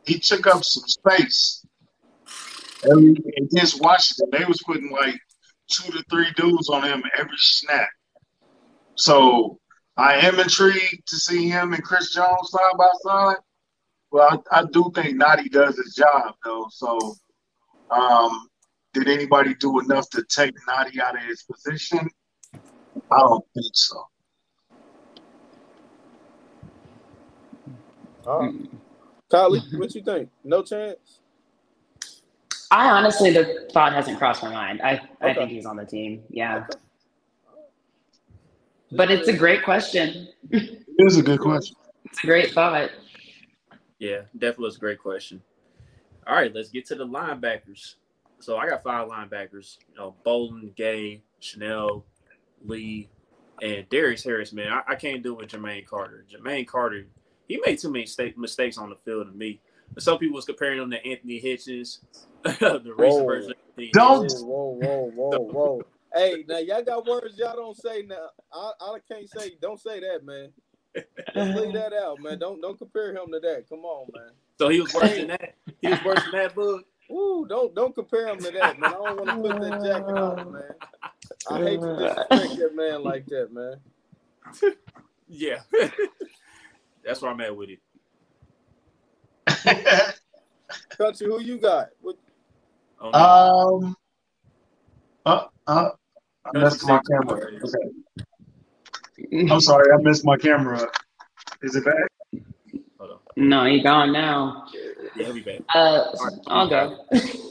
[0.05, 1.65] he took up some space.
[2.89, 5.19] Every, against Washington, they was putting like
[5.69, 7.87] two to three dudes on him every snap.
[8.95, 9.59] So
[9.95, 13.37] I am intrigued to see him and Chris Jones side by side.
[14.11, 16.67] Well, I, I do think Nnadi does his job though.
[16.69, 17.15] So
[17.89, 18.47] um,
[18.93, 22.09] did anybody do enough to take Nnadi out of his position?
[23.11, 24.03] I don't think so.
[28.25, 28.53] All right.
[29.33, 30.29] Kylie, what you think?
[30.43, 31.19] No chance?
[32.69, 34.81] I honestly, the thought hasn't crossed my mind.
[34.81, 36.23] I, I think he's on the team.
[36.29, 36.79] Yeah, Okay.
[38.91, 40.27] but it's a great question.
[40.51, 41.75] It is a good question.
[42.05, 42.89] It's a great thought.
[43.99, 45.41] yeah, definitely was a great question.
[46.27, 47.95] All right, let's get to the linebackers.
[48.39, 49.77] So I got five linebackers.
[49.89, 52.03] You know, Bolton, Gay, Chenal,
[52.65, 53.09] Lee,
[53.61, 54.51] and Darius Harris.
[54.53, 56.25] Man, I, I can't do it with Jermaine Carter.
[56.31, 57.05] Jermaine Carter,
[57.53, 59.59] he made too many sta- mistakes on the field to me.
[59.99, 61.99] Some people was comparing him to Anthony Hitchens,
[62.43, 63.51] the recent version.
[63.51, 65.81] of Anthony Don't- Whoa, whoa, whoa, whoa, whoa.
[66.15, 68.29] hey, now y'all got words y'all don't say now.
[68.51, 70.49] I, I can't say don't say that, man.
[70.95, 72.39] Just leave that out, man.
[72.39, 73.65] Don't don't compare him to that.
[73.69, 74.31] Come on, man.
[74.57, 75.53] So he was worse than that.
[75.81, 76.85] He was worse than that book.
[77.11, 78.89] Ooh, don't don't compare him to that, man.
[78.89, 80.63] I don't want to put that jacket on, man.
[81.51, 83.75] I hate to disrespect that man like that, man.
[85.27, 85.59] Yeah,
[87.05, 87.79] that's where I'm at with it.
[90.97, 91.89] Country, who you got?
[92.01, 92.17] What,
[93.01, 93.85] Oh, no.
[93.85, 93.95] um,
[95.25, 95.89] uh, uh,
[96.45, 97.47] I missed my camera.
[97.61, 99.49] Okay.
[99.51, 100.87] I'm sorry, I missed my camera.
[101.61, 102.41] Is it back?
[102.97, 103.17] Hold on.
[103.35, 104.65] No, he gone now.
[104.73, 105.59] Yeah, he'll be back.
[105.75, 106.05] Uh,
[106.47, 107.05] I'll go.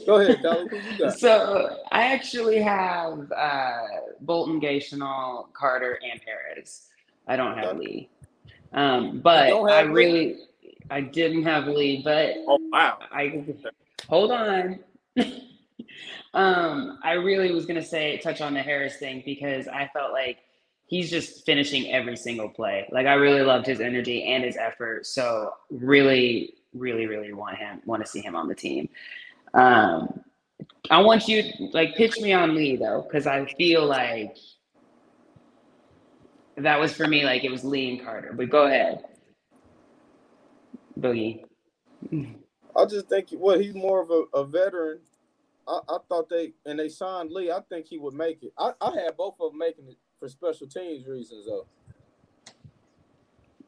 [0.07, 0.69] go ahead, Kylie.
[0.69, 1.13] Who you got?
[1.19, 3.81] So I actually have uh,
[4.21, 6.87] Bolton, Gay, Chenal, Carter, and Harris.
[7.27, 8.09] I don't have Lee,
[8.73, 10.37] um, but I really,
[10.89, 12.99] I didn't have Lee, but Oh wow.
[13.11, 13.45] I
[14.07, 14.79] hold on.
[16.33, 20.39] um, I really was gonna say touch on the Harris thing because I felt like
[20.85, 22.87] he's just finishing every single play.
[22.91, 25.05] Like I really loved his energy and his effort.
[25.05, 28.89] So really, really, really want him want to see him on the team.
[29.53, 30.21] Um,
[30.89, 34.37] I want you like pitch me on Lee though, because I feel like
[36.57, 38.33] that was for me like it was Lee and Carter.
[38.33, 39.03] But go ahead,
[40.99, 41.43] Boogie.
[42.75, 44.99] I just think well, he's more of a, a veteran.
[45.67, 47.51] I, I thought they and they signed Lee.
[47.51, 48.53] I think he would make it.
[48.57, 51.65] I, I had both of them making it for special teams reasons though.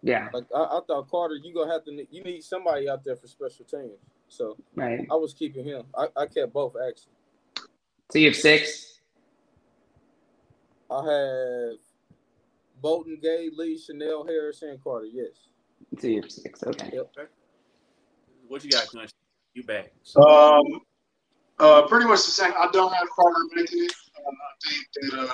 [0.02, 0.30] Yeah.
[0.34, 3.28] Like I, I thought Carter, you gonna have to you need somebody out there for
[3.28, 3.98] special teams.
[4.28, 5.06] So right.
[5.12, 5.84] I was keeping him.
[5.98, 7.14] I, I kept both actually.
[8.12, 9.00] So you have six.
[10.92, 11.78] I have
[12.86, 15.08] Bolton, Gay, Lee, Chenal, Harris, and Carter.
[15.12, 15.50] Yes.
[16.00, 16.64] So you have six.
[16.64, 16.92] Okay.
[16.94, 17.16] Yep.
[18.48, 19.10] What you got, Clutch?
[19.56, 19.92] You back?
[20.16, 20.82] Um,
[21.58, 22.54] uh, pretty much the same.
[22.56, 23.94] I don't have Carter making it.
[24.20, 25.34] Um, I think that, uh,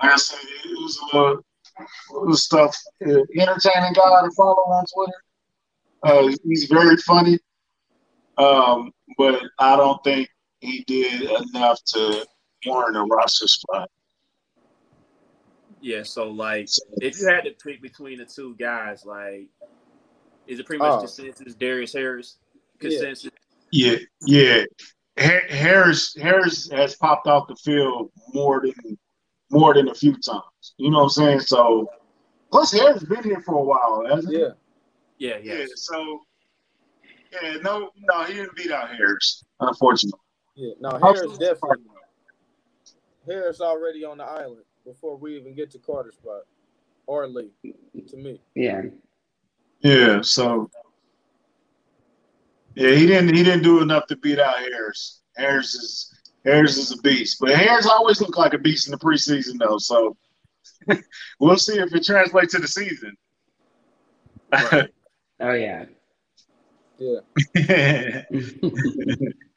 [0.00, 1.32] like I said, it was uh,
[1.80, 2.76] it was stuff.
[3.04, 5.18] Uh, entertaining guy to follow on Twitter.
[6.04, 7.40] Uh, he's very funny,
[8.38, 10.28] um, but I don't think
[10.60, 12.24] he did enough to
[12.66, 13.90] warrant a roster spot.
[15.80, 16.68] Yeah, so like,
[17.00, 19.48] if you had to pick between the two guys, like,
[20.46, 20.98] is it pretty much Oh.
[20.98, 22.36] consensus Darius Harris?
[22.78, 23.30] Consensus.
[23.72, 24.64] Yeah, yeah.
[25.18, 28.98] Ha- Harris Harris has popped off the field more than
[29.50, 30.74] more than a few times.
[30.76, 31.40] You know what I'm saying?
[31.40, 31.88] So
[32.50, 34.40] plus Harris been here for a while, hasn't he?
[34.40, 34.48] Yeah.
[35.18, 35.54] Yeah, Yeah.
[35.60, 35.66] yeah.
[35.76, 36.20] So
[37.32, 40.18] yeah, no, no, he didn't beat out Harris, unfortunately.
[40.56, 40.72] Yeah.
[40.80, 41.84] No, Harris definitely.
[43.26, 46.42] Harris already on the island before we even get to Carter spot
[47.06, 47.50] or Lee.
[48.08, 48.40] To me.
[48.54, 48.82] Yeah.
[49.80, 50.20] Yeah.
[50.22, 50.70] So
[52.74, 55.22] yeah, he didn't he didn't do enough to beat out Harris.
[55.36, 58.98] Harris is Harris is a beast, but Harris always looked like a beast in the
[58.98, 59.78] preseason though.
[59.78, 60.16] So
[61.40, 63.16] we'll see if it translates to the season.
[64.52, 64.90] Right.
[65.40, 65.84] Oh yeah.
[66.98, 68.22] Yeah.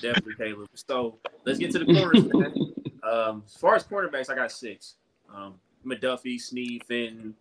[0.00, 0.68] Definitely, Caleb.
[0.74, 2.54] So let's get to the corners, man.
[3.02, 4.96] Um, as far as cornerbacks, I got six.
[5.34, 5.54] Um,
[5.86, 7.34] McDuffie, Sneed, Fenton,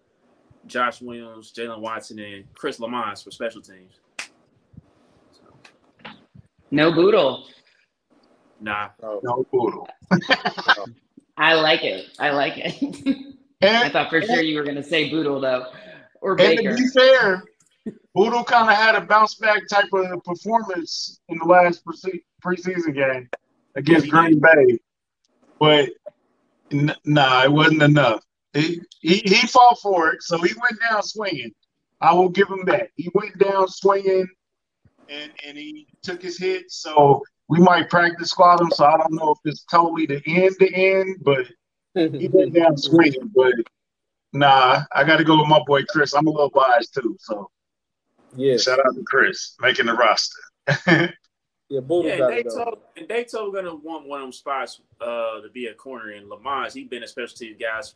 [0.68, 3.94] Josh Williams, Jaylen Watson, and Chris Lammons for special teams.
[6.72, 7.46] no boodle.
[8.62, 9.88] Nah, Oh, no poodle.
[11.38, 12.08] I like it.
[12.20, 13.36] I like it.
[13.62, 15.66] I thought for sure you were gonna say boodle though,
[16.22, 17.44] or and to be fair,
[18.16, 22.94] Poodle kind of had a bounce back type of performance in the last prese- preseason
[22.94, 23.30] game
[23.76, 24.80] against Green Bay,
[25.60, 25.90] but
[26.72, 28.22] n- nah, it wasn't enough.
[28.54, 31.52] He, he he fought for it, so he went down swinging.
[32.02, 32.90] I will give him that.
[32.96, 34.28] He went down swinging,
[35.10, 36.72] and and he took his hit.
[36.72, 38.72] So we might practice squad him.
[38.72, 41.48] So I don't know if it's totally the end to end, but
[41.94, 43.32] he went down swinging.
[43.36, 43.54] But
[44.34, 46.14] nah, I got to go with my boy Chris.
[46.14, 47.50] I'm a little biased too, so
[48.36, 48.58] yeah.
[48.58, 51.14] shout out to Chris making the roster.
[51.70, 54.32] Yeah, Boodle yeah, got they it told and they told gonna want one of them
[54.32, 56.74] spots uh, to be a corner in Lammons.
[56.74, 57.96] He been a special team guys,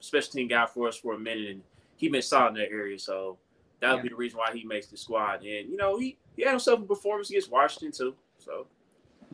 [0.00, 1.62] special team guy for us for a minute, and
[1.96, 2.98] he been solid in that area.
[2.98, 3.38] So
[3.80, 4.02] that would Yeah.
[4.04, 5.42] be the reason why he makes the squad.
[5.44, 8.16] And you know, he he had himself a performance against Washington too.
[8.38, 8.66] So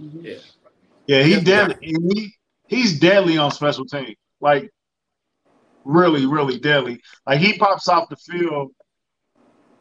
[0.01, 0.25] Mhm.
[0.25, 0.39] yeah,
[1.07, 1.77] Yeah, he deadly.
[1.81, 2.35] He,
[2.67, 4.17] he's deadly on special teams.
[4.41, 4.69] Like
[5.85, 7.01] really, really deadly.
[7.25, 8.73] Like he pops off the field.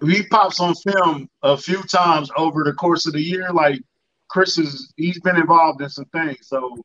[0.06, 3.52] He pops on film a few times over the course of the year.
[3.52, 3.82] Like
[4.30, 6.48] Chris is, he's been involved in some things.
[6.48, 6.76] So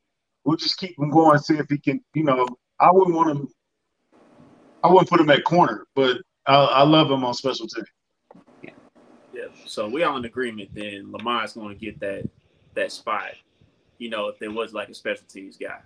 [0.43, 2.03] we'll just keep him going, see if he can.
[2.13, 2.47] You know,
[2.79, 3.47] I wouldn't want him.
[4.83, 7.87] I wouldn't put him at corner, but I, I love him on special teams.
[8.63, 8.71] yeah.
[9.33, 9.45] yeah.
[9.65, 10.69] So we all in agreement.
[10.73, 12.27] Then Lammons's going to get that
[12.73, 13.33] that spot.
[13.99, 15.79] You know, if there was like a special teams guy.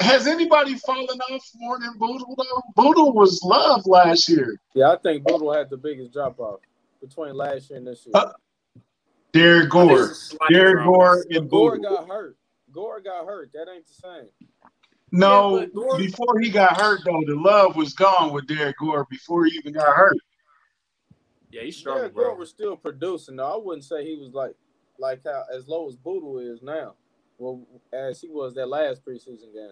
[0.00, 2.62] Has anybody fallen off more than Boodle though?
[2.76, 4.60] Boodle was loved last year.
[4.74, 6.60] Yeah, I think Boodle had the biggest drop off
[7.00, 8.12] between last year and this year.
[8.14, 8.32] Uh,
[9.36, 10.02] Derrick Gore.
[10.10, 10.84] it's Derek.
[10.84, 11.96] Gore and Gore Boodle.
[11.96, 12.36] got hurt.
[12.72, 13.50] Gore got hurt.
[13.54, 14.28] That ain't the same.
[15.12, 19.06] No, Yeah, Gore- before he got hurt though, the love was gone with Derrick Gore
[19.10, 20.16] before he even got hurt.
[21.50, 23.36] Yeah, he's strong, Derrick Gore was still producing.
[23.36, 23.54] though.
[23.54, 24.54] I wouldn't say he was like
[24.98, 26.94] like how as low as Boodle is now.
[27.38, 29.70] Well, as he was that last preseason game.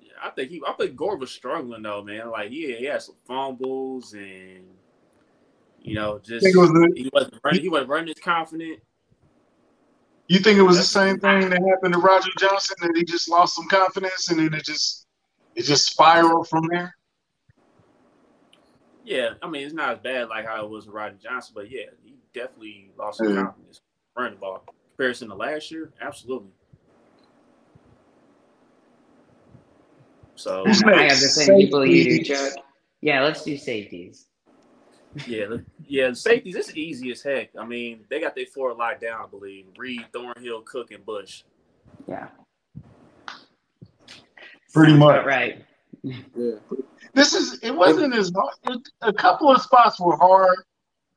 [0.00, 0.62] Yeah, I think he.
[0.66, 2.30] I think Gore was struggling though, man.
[2.30, 4.64] Like, yeah, he had some fumbles and
[5.80, 7.62] you know, just Think it was the- he wasn't running.
[7.62, 8.80] He wasn't running as confident.
[10.26, 13.30] You think it was the same thing that happened to Roderick Johnson that he just
[13.30, 15.06] lost some confidence and then it just
[15.54, 16.94] it just spiraled from there?
[19.04, 21.70] Yeah, I mean, it's not as bad like how it was with Roderick Johnson, but
[21.70, 23.42] yeah, he definitely lost some Yeah.
[23.44, 23.80] confidence
[24.14, 24.64] running the ball.
[24.96, 26.50] Comparison to last year, absolutely.
[30.36, 32.52] So I have the same people you do, Chuck.
[33.00, 34.27] Yeah, let's do safeties.
[35.26, 36.10] Yeah, yeah.
[36.10, 37.50] The safeties, it's easy as heck.
[37.58, 39.66] I mean, they got their four locked down, I believe.
[39.76, 41.42] Reid, Thornhill, Cook, and Bush.
[42.06, 42.28] Yeah.
[44.72, 45.26] Pretty Sounds much.
[45.26, 45.64] right.
[46.02, 46.56] Yeah.
[47.14, 48.80] This is it wasn't as hard.
[49.02, 50.56] A couple of spots were hard,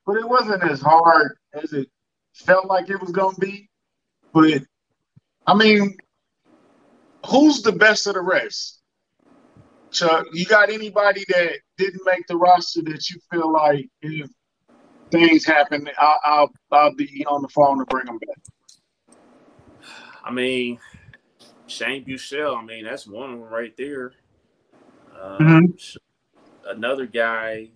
[0.05, 1.89] but it wasn't as hard as it
[2.33, 3.69] felt like it was gonna be.
[4.33, 4.63] But
[5.47, 5.97] I mean,
[7.25, 8.80] who's the best of the rest?
[9.91, 14.29] Chuck, you got anybody that didn't make the roster that you feel like if
[15.11, 18.37] things happen, I'll I'll, I'll be on the phone to bring them back.
[20.23, 20.79] I mean,
[21.67, 22.57] Shane Buechele.
[22.57, 24.13] I mean, that's one of them right there.
[25.19, 25.97] Um, Mhm.
[26.67, 27.71] Another guy,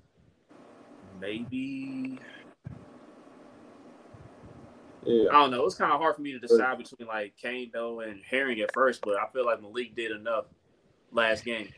[1.19, 2.19] maybe.
[5.03, 5.29] Yeah.
[5.29, 5.65] I don't know.
[5.65, 9.01] It's kind of hard for me to decide between like Kaindoh and Herring at first,
[9.01, 10.45] but I feel like Malik did enough
[11.11, 11.69] last game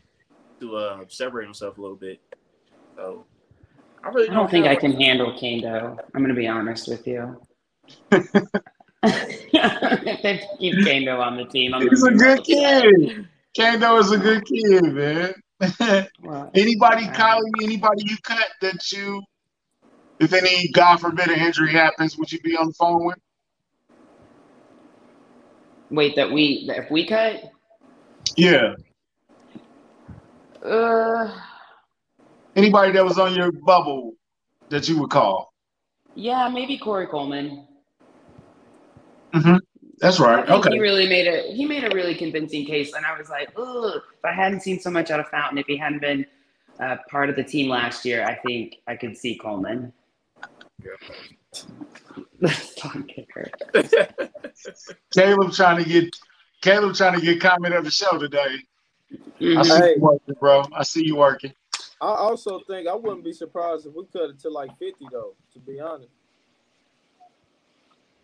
[0.59, 2.19] to uh, separate himself a little bit.
[2.95, 3.25] So
[4.03, 5.97] I really I don't think I have- can handle Kaindoh.
[6.13, 7.39] I'm going to be honest with you.
[8.11, 8.31] if
[10.23, 13.27] they keep Kaindoh on the team, I'm He's a good kid.
[13.57, 15.33] Kaindoh is a good kid, man.
[16.21, 19.23] Well, anybody, Kylie, anybody you cut that you,
[20.19, 23.17] if any, God forbid, an injury happens, would you be on the phone with?
[25.89, 27.41] wait, that we that if we cut,
[28.35, 28.73] Yeah.
[30.63, 31.31] Uh,
[32.55, 34.15] Anybody that was on your bubble
[34.69, 35.53] that you would call.
[36.15, 37.67] yeah, maybe Corey Coleman.
[39.99, 40.47] That's right.
[40.47, 40.71] Okay.
[40.73, 43.95] he really made a he made a really convincing case, and I was like, ugh,
[43.95, 46.25] if I hadn't seen so much out of Fountain, if he hadn't been
[46.79, 49.91] uh, part of the team last year, I think I could see Coleman.
[52.39, 53.49] Let's talk kicker.
[55.13, 56.15] Caleb trying to get
[56.61, 58.57] Caleb trying to get comment of the show today.
[59.11, 59.63] I Mhm.
[59.65, 59.95] see Hey.
[59.95, 60.63] you working, bro.
[60.73, 61.53] I see you working.
[62.01, 65.35] I also think I wouldn't be surprised if we cut it to like 50 though,
[65.53, 66.09] to be honest.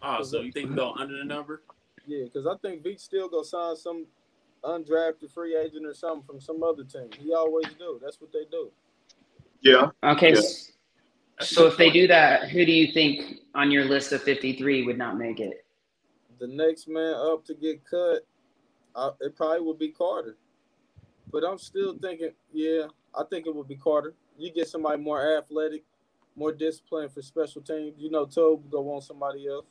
[0.06, 1.63] oh, so you think we go under the number?
[2.06, 4.06] Yeah, because I think Veach still gonna sign some
[4.63, 7.10] undrafted free agent or something from some other team.
[7.17, 8.00] He always do.
[8.04, 8.69] That's what they do.
[9.62, 9.91] Yeah.
[10.04, 10.39] Okay, Yeah.
[10.39, 10.74] s-
[11.39, 14.98] so if they do that, who do you think on your list of 53 would
[14.98, 15.65] not make it?
[16.39, 18.26] The next man up to get cut,
[18.96, 20.38] I, it probably would be Carter.
[21.31, 24.13] But I'm still thinking, yeah, I think it would be Carter.
[24.38, 25.83] You get somebody more athletic,
[26.36, 27.95] more disciplined for special teams.
[27.97, 29.65] You know, Tobe go on somebody else.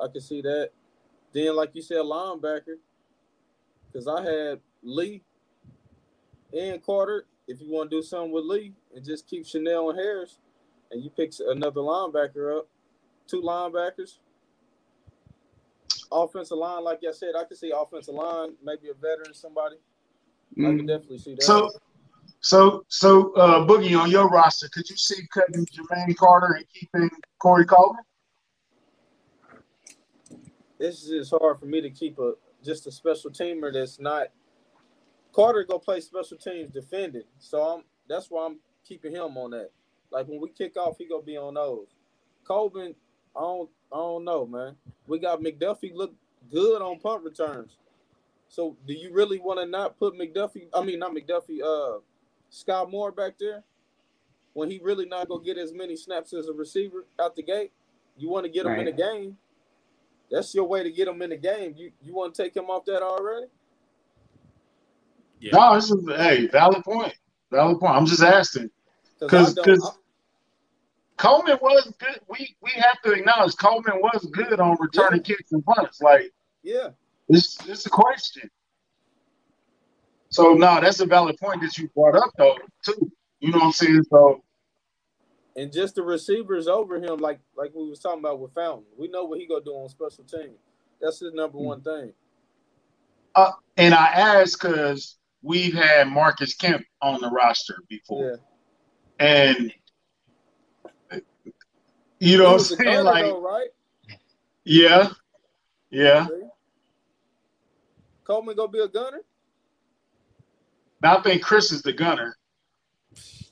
[0.00, 0.70] I can see that.
[1.32, 2.76] Then, like you said, linebacker,
[3.86, 5.22] because I had Lee
[6.52, 7.26] and Carter.
[7.48, 10.38] If you want to do something with Lee and just keep Chenal and Harris,
[10.90, 12.68] and you pick another linebacker up,
[13.26, 14.18] two linebackers,
[16.10, 19.76] offensive line, like I said, I could see offensive line, maybe a veteran, somebody.
[20.58, 20.76] I Mm.
[20.78, 21.42] could definitely see that.
[21.42, 21.70] So
[22.40, 27.10] so so uh Boogie on your roster, could you see cutting Jermaine Carter and keeping
[27.38, 28.02] Corey Coleman?
[30.78, 32.34] it's just hard for me to keep a
[32.64, 34.28] just a special teamer that's not
[35.32, 37.22] Carter go play special teams defending.
[37.38, 39.70] So I'm that's why I'm keeping him on that.
[40.10, 41.86] Like when we kick off, he gonna be on those.
[42.44, 42.94] Colvin,
[43.36, 44.76] I don't I don't know, man.
[45.06, 46.14] We got McDuffie look
[46.50, 47.78] good on punt returns.
[48.52, 50.68] So do you really want to not put McDuffie?
[50.74, 52.00] I mean not McDuffie, uh
[52.52, 53.64] Skyy Moore back there?
[54.52, 57.72] When he really not gonna get as many snaps as a receiver out the gate?
[58.18, 59.38] You want to get him in the game.
[60.30, 61.72] That's your way to get him in the game.
[61.78, 63.46] You you want to take him off that already?
[65.40, 65.52] Yeah.
[65.54, 67.14] No, this is hey, valid point.
[67.50, 67.94] Valid point.
[67.96, 68.70] I'm just asking.
[69.18, 69.98] 'Cause- I don't- 'cause-
[71.16, 72.20] Coleman was good.
[72.28, 76.02] We we have to acknowledge Coleman was good on returning kicks and punts.
[76.02, 76.90] Like yeah,
[77.34, 78.50] it's it's a question.
[80.30, 83.12] So no, that's a valid point that you brought up though, too.
[83.40, 84.04] You know what I'm saying?
[84.10, 84.42] So
[85.56, 88.84] and just the receivers over him, like like we was talking about with Fountain.
[88.96, 90.58] We know what he gonna do on special teams.
[91.00, 92.06] That's his number one mm-hmm.
[92.06, 92.12] thing.
[93.34, 98.38] Uh, and I asked because we've had Marcus Kemp on the roster before.
[99.20, 101.20] Yeah, And
[102.20, 103.04] you know what I'm saying?
[103.04, 103.68] Like, though, right?
[104.64, 105.08] yeah,
[105.90, 106.26] yeah.
[108.24, 109.20] Coleman gonna be a gunner.
[111.02, 112.36] Now I think Chris is the gunner.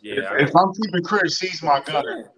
[0.01, 2.31] Yeah, If, if I'm keeping Chris, he's my gunner.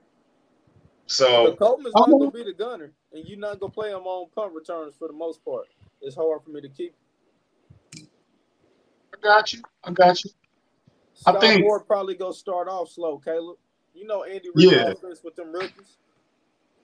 [1.07, 4.07] So But Coleman's not gonna- gonna be the gunner, and you're not gonna play him
[4.07, 5.66] on punt returns for the most part.
[6.01, 6.95] It's hard for me to keep.
[7.97, 9.62] I got you.
[9.85, 10.30] I got you.
[11.26, 13.59] I Scott think- Moore probably gonna start off slow, Caleb.
[13.95, 14.95] You know Andy Reid Yeah.
[15.22, 15.99] with them rookies.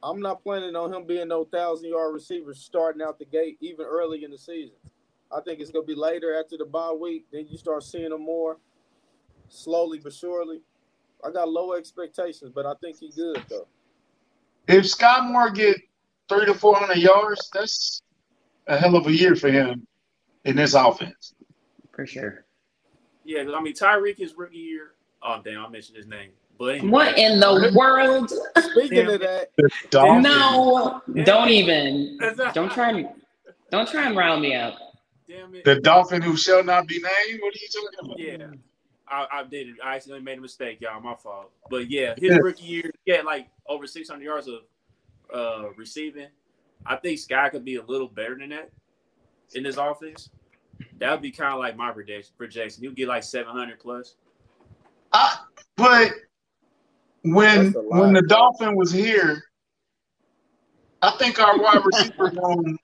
[0.02, 3.84] I'm not planning on him being no thousand yard receiver starting out the gate even
[3.86, 4.76] early in the season.
[5.30, 7.26] I think it's gonna be later after the bye week.
[7.32, 8.58] Then you start seeing him more
[9.48, 10.60] slowly but surely.
[11.24, 13.66] I got low expectations, but I think he good though.
[14.68, 15.76] If Skyy Moore get
[16.28, 18.02] three to four hundred yards, that's
[18.66, 19.86] a hell of a year for him
[20.44, 21.34] in this offense.
[21.92, 22.44] For sure.
[23.24, 24.92] Yeah, I mean Tyreek is rookie year.
[25.22, 26.30] Oh damn, I mentioned his name.
[26.58, 26.90] But anyway.
[26.90, 28.32] What in the world?
[28.72, 29.10] Speaking Damn.
[29.10, 29.50] of that,
[29.92, 32.18] No, don't even.
[32.52, 33.08] Don't try and
[33.70, 34.76] don't try and rile me up.
[35.28, 35.64] Damn it.
[35.64, 37.40] The Dolphin who shall not be named.
[37.42, 38.18] What are you talking about?
[38.18, 38.46] Yeah,
[39.06, 39.74] I, I did it.
[39.84, 41.00] I accidentally made a mistake, y'all.
[41.00, 41.50] My fault.
[41.70, 44.60] But yeah, his rookie year, he had like over 600 yards of
[45.34, 46.28] uh, receiving.
[46.86, 48.70] I think Skyy could be a little better than that
[49.54, 50.30] in this offense.
[50.98, 52.32] That would be kind of like my projection.
[52.38, 54.14] Projection, he'll get like 700 plus.
[55.12, 55.36] I,
[55.76, 56.12] but
[57.22, 58.00] when That's a lot.
[58.00, 59.44] when the Dolphin was here,
[61.02, 62.78] I think our wide receiver room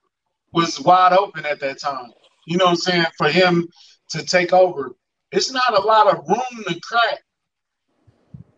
[0.53, 2.13] was wide open at that time.
[2.47, 3.07] You know what I'm saying?
[3.17, 3.69] For him
[4.11, 4.95] to take over,
[5.33, 7.23] it's not a lot of room to crack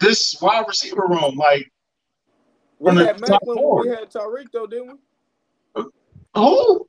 [0.00, 1.36] this wide receiver room.
[1.36, 1.70] Like
[2.78, 4.98] we had top Maclin, we had Tyreek though, didn't
[5.74, 5.82] we?
[6.34, 6.86] who?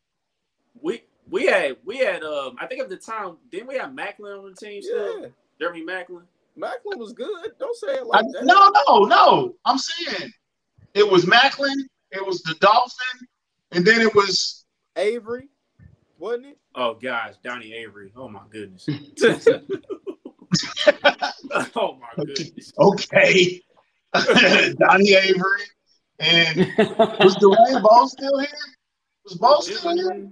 [0.81, 4.37] We we had we had um I think at the time didn't we have Maclin
[4.37, 5.21] on the team still?
[5.21, 5.27] Yeah,
[5.59, 6.23] Jeremy Maclin.
[6.57, 7.51] Maclin was good.
[7.59, 8.45] Don't say it I, like that.
[8.45, 9.55] no, no, no.
[9.65, 10.31] I'm saying
[10.93, 11.75] it was Maclin,
[12.11, 13.27] it was the Dolphin,
[13.71, 15.49] and then it was Avery,
[16.19, 16.57] wasn't it?
[16.75, 18.11] Oh gosh, Donnie Avery.
[18.15, 18.87] Oh my goodness.
[21.75, 22.73] oh my goodness.
[22.77, 23.61] okay,
[24.79, 25.63] Donnie Avery,
[26.19, 26.57] and
[27.19, 28.49] was Dwayne Bowe still here?
[29.25, 30.29] Was Bowe still here?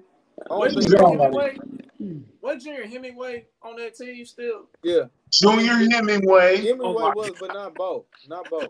[0.49, 1.17] Oh, Wasn't He's the- Junior.
[1.19, 1.57] Hemingway?
[2.41, 4.69] Wasn't Junior Hemingway on that team still?
[4.83, 6.57] yeah, Junior Hemingway.
[6.57, 8.05] Hemingway Oh my was, but not both.
[8.27, 8.69] Not both.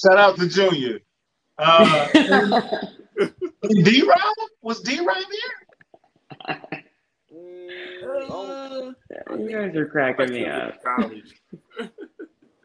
[0.00, 0.98] Shout out to Junior.
[1.56, 2.08] Uh,
[3.68, 4.18] D Rob
[4.62, 5.54] was D Rob here?
[6.46, 6.56] I
[8.28, 8.96] don't-
[9.30, 10.74] Uh, you guys are cracking me up.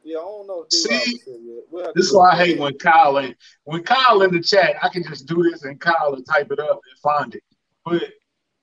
[0.03, 1.63] Yeah, I don't know See, D-Rob was here yet.
[1.69, 3.35] We'll This is why I hate when Kyle in
[3.65, 4.75] when Kyle in the chat.
[4.81, 7.43] I can just do this and Kyle and type it up and find it.
[7.85, 8.03] But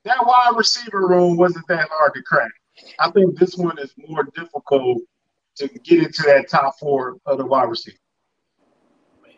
[0.05, 2.51] that wide receiver room wasn't that hard to crack.
[2.99, 4.99] I think this one is more difficult
[5.57, 7.97] to get into that top four of the wide receiver.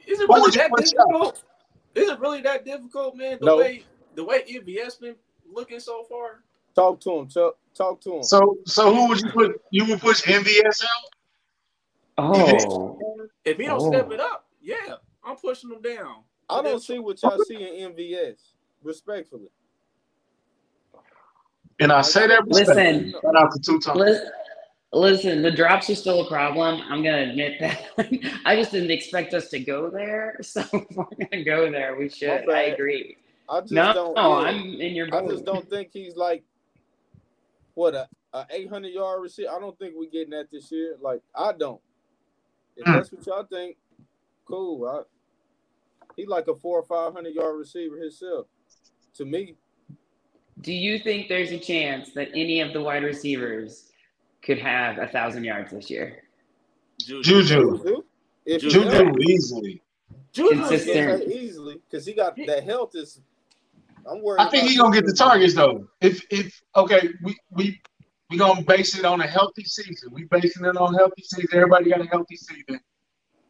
[0.06, 1.42] Is it really that difficult?
[1.98, 3.38] Is it really that difficult, man?
[3.40, 3.56] The No.
[3.58, 3.84] way
[4.14, 5.16] the way MVS been
[5.50, 6.42] looking so far.
[6.74, 7.56] Talk to him, Chuck.
[7.74, 8.22] Talk to him.
[8.22, 9.60] So so who would you put?
[9.70, 11.10] You would push MVS out?
[12.18, 12.98] Oh,
[13.44, 13.88] If he don't Oh.
[13.88, 16.24] step it up, yeah, I'm pushing him down.
[16.50, 18.54] I don't see what y'all see in MVS.
[18.82, 19.50] Respectfully.
[21.80, 23.12] And I say that Listen.
[23.12, 24.18] Shout out to two times.
[24.92, 25.42] Listen.
[25.42, 26.80] The drops are still a problem.
[26.88, 27.82] I'm gonna admit that.
[28.44, 30.36] I just didn't expect us to go there.
[30.42, 32.46] So if we're gonna go there, we should.
[32.46, 33.16] My I agree.
[33.48, 34.14] I just No, don't.
[34.14, 34.46] no, yeah.
[34.48, 36.44] I'm in your I just don't think he's like
[37.74, 39.50] what a, a 800 yard receiver.
[39.50, 40.96] I don't think we're getting that this year.
[41.00, 41.80] Like I don't.
[42.76, 42.92] If Hmm.
[42.92, 43.76] that's what y'all think,
[44.46, 44.86] cool.
[44.88, 45.02] I,
[46.16, 48.46] he like a four or five hundred yard receiver himself.
[49.14, 49.56] To me,
[50.60, 53.87] Do you think there's a chance that any of the wide receivers
[54.42, 56.22] could have a thousand yards this year?
[57.00, 57.22] Juju.
[57.22, 58.02] Juju,
[58.46, 58.80] if Juju.
[58.82, 59.82] Juju easily.
[60.32, 60.94] Juju he Consistent.
[60.94, 63.20] can is- play easily because he got that health is.
[64.10, 64.40] I'm worried.
[64.40, 65.86] I think about he gonna get the targets though.
[66.00, 67.80] If if okay, we we
[68.30, 70.12] we gonna base it on a healthy season.
[70.12, 71.50] We basing it on a healthy season.
[71.52, 72.80] Everybody got a healthy season.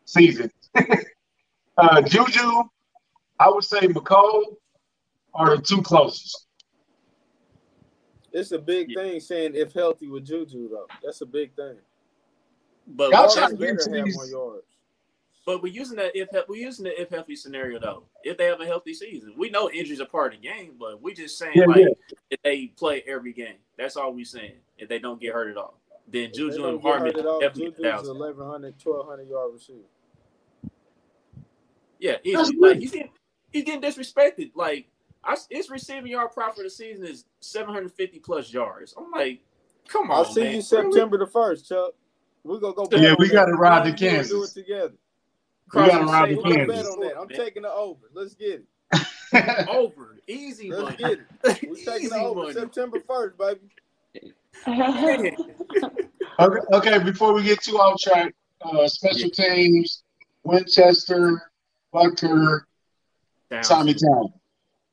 [0.05, 0.51] Season.
[1.76, 2.62] uh, Juju,
[3.39, 4.57] I would say Mecole
[5.34, 6.47] are the two closest.
[8.33, 9.03] It's a big Yeah.
[9.03, 10.87] thing saying if healthy with Juju though.
[11.03, 11.79] That's a big thing.
[12.87, 14.64] But Y'all trying to get into have these- more yards.
[15.47, 18.03] But we're using that if we're using the if healthy scenario though.
[18.22, 21.01] If they have a healthy season, we know injuries are part of the game, but
[21.01, 22.16] we just saying Yeah, like yeah.
[22.31, 24.59] if they play every game, that's all we saying.
[24.76, 27.26] If they don't get hurt at all, then If Juju and get Hardman hurt at
[27.26, 29.79] all, definitely Juju's 1100, 1200 yard receiver.
[31.99, 32.53] Yeah, That's easily.
[32.57, 32.61] good.
[32.61, 33.11] Like he's getting
[33.51, 34.51] he's getting disrespected.
[34.55, 34.87] Like
[35.25, 38.95] I, his receiving yard prop for the season is 750 plus yards.
[38.97, 39.41] I'm like,
[39.89, 40.55] come on, I'll see man.
[40.57, 41.93] you September the first, Chuck.
[42.45, 42.89] We're gonna go.
[42.93, 44.31] Yeah, we gotta ride to Me and you Kansas.
[44.33, 44.95] Do it together.
[45.75, 46.83] We gotta ride the to We're same gonna Kansas.
[46.83, 47.21] bet on that.
[47.21, 47.39] I'm man.
[47.39, 48.01] taking the over.
[48.14, 48.62] Let's get
[48.93, 49.69] it.
[49.69, 50.16] over.
[50.27, 50.97] Easy Let's money.
[50.97, 51.19] get it.
[51.69, 52.53] We're taking Easy the over money.
[52.55, 53.61] September first, baby.
[54.66, 55.37] Man.
[56.41, 60.03] okay, okay, before we get too off track, uh, special teams,
[60.45, 61.51] Winchester,
[61.93, 62.61] Butker,
[63.51, 63.62] Down.
[63.62, 64.33] Tommy Town.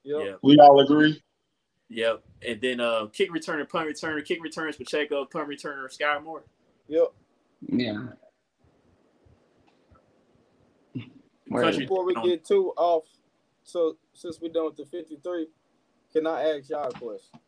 [0.05, 0.21] Yep.
[0.25, 0.33] Yeah.
[0.43, 1.21] We all agree.
[1.89, 2.23] Yep.
[2.47, 6.43] And then uh, kick returner, punt returner, kick returns Pacheco, punt returner Skyy Moore.
[6.87, 7.11] Yep.
[7.67, 8.03] yeah.
[11.47, 13.05] Where- Country- Before we get too off,
[13.63, 15.47] so since we're done with the 53,
[16.13, 17.39] can I ask y'all a question?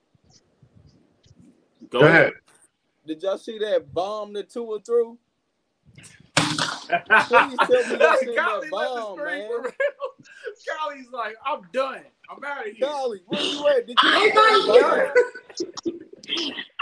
[1.89, 2.33] Go, Go ahead.
[3.05, 5.17] Did y'all see that bomb that Tua threw?
[5.97, 6.57] Please
[6.97, 9.49] tell me y'all seen that bomb, man.
[10.67, 12.01] Kylie's like, I'm done.
[12.29, 12.87] I'm out of here.
[12.87, 13.87] Golly, where you at?
[13.87, 15.17] Did you I see that thought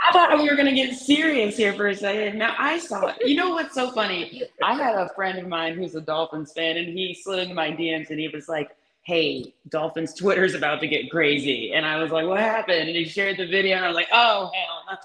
[0.07, 2.37] I thought we were gonna get serious here for a second.
[2.39, 3.17] Now I saw it.
[3.25, 4.43] You know what's so funny?
[4.63, 7.69] I had a friend of mine who's a Dolphins fan, and he slid into my
[7.71, 12.11] DMs and he was like, "Hey, Dolphins Twitter's about to get crazy," and I was
[12.11, 14.97] like, "What happened?" And he shared the video, and I was like, "Oh hell no!"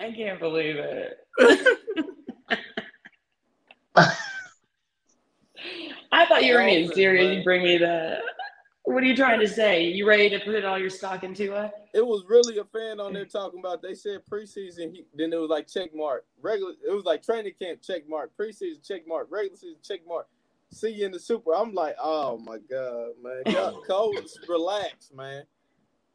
[0.00, 1.26] I can't believe it.
[6.12, 7.38] I thought you were being serious.
[7.38, 8.20] You bring me that.
[8.84, 9.84] What are you trying to say?
[9.84, 11.70] You ready to put all your stock into it?
[11.94, 13.82] It was really a fan on there talking about.
[13.82, 14.92] They said preseason.
[14.92, 16.24] He, then it was like check mark.
[16.40, 16.72] Regular.
[16.86, 18.30] It was like training camp check mark.
[18.38, 19.28] Preseason check mark.
[19.30, 20.26] Regular season check mark.
[20.72, 21.52] See you in the super.
[21.54, 23.42] I'm like, oh my god, man.
[23.46, 25.44] Y'all- Coach, relax, man.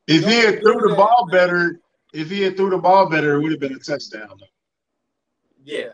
[0.07, 1.37] If he had threw do the that, ball man.
[1.39, 1.79] better,
[2.13, 4.39] if he had threw the ball better, it would have been a touchdown.
[5.63, 5.89] Yeah.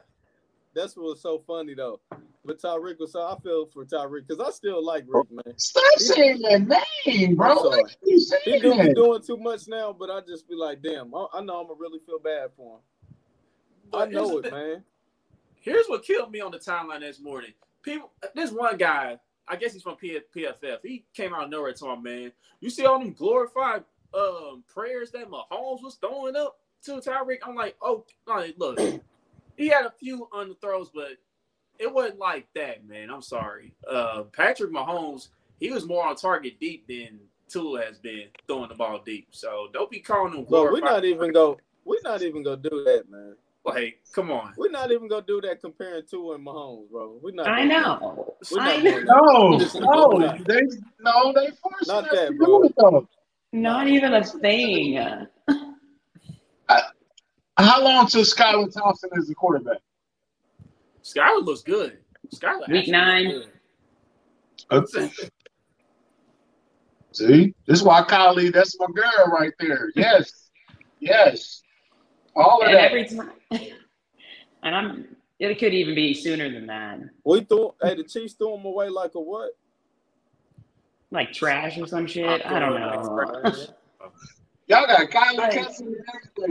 [0.74, 2.00] That's what was so funny though.
[2.44, 5.54] But Tyreek was so I feel for Tyreek because I still like Rick, man.
[5.58, 6.68] Stop saying that
[7.06, 7.52] name, bro.
[7.52, 7.84] I'm sorry.
[8.04, 11.14] You He saying do be doing too much now, but I just be like, damn,
[11.14, 12.82] I, I know I'm gonna really feel bad for him.
[13.94, 14.84] I know it, the- man.
[15.62, 17.52] Here's what killed me on the timeline this morning.
[17.84, 20.80] People, this one guy, I guess he's from P- PFF.
[20.84, 22.32] He came out of nowhere talking, man.
[22.62, 27.40] You see all them glorified um, prayers that Mahomes was throwing up to Tyreek.
[27.46, 28.80] I'm like, oh, like, look,
[29.58, 31.18] he had a few on the throws, but
[31.80, 33.10] it wasn't like that, man.
[33.10, 33.74] I'm sorry.
[33.90, 35.30] Uh, Patrick Mahomes,
[35.60, 39.28] he was more on target deep than Tua has been throwing the ball deep.
[39.32, 40.46] So don't be calling him.
[40.50, 41.60] But we're not even go.
[41.84, 43.36] We're not even gonna do that, man.
[43.66, 44.54] like, come on.
[44.58, 47.20] We're not even gonna do that comparing Tua and Mahomes, bro.
[47.22, 47.48] We're not.
[47.48, 48.60] I gonna do know.
[48.60, 49.58] I know.
[49.58, 49.76] that.
[49.76, 50.62] No, no, they
[51.00, 52.62] no, they forced Not that, bro.
[52.62, 53.08] do it though.
[53.52, 55.28] Not even a thing.
[57.58, 59.78] How long till Skylar Thompson is the quarterback?
[61.04, 61.98] Skylar looks good.
[62.34, 63.44] Skylar Week nine.
[64.72, 65.12] looks Okay.
[67.14, 69.92] See, this is why Kylie, that's my girl right there.
[69.96, 70.50] Yes,
[71.02, 71.62] yes,
[72.36, 72.84] all of And that.
[72.92, 73.32] every time,
[74.64, 75.16] and I'm.
[75.40, 77.74] It could even be sooner than that, We threw.
[77.82, 79.52] Hey, the Chiefs threw him away like a what?
[81.14, 82.46] like trash or some shit.
[82.46, 83.44] I don't know.
[84.70, 84.80] Man.
[84.80, 85.96] Y'all got Kylie Like- Thompson.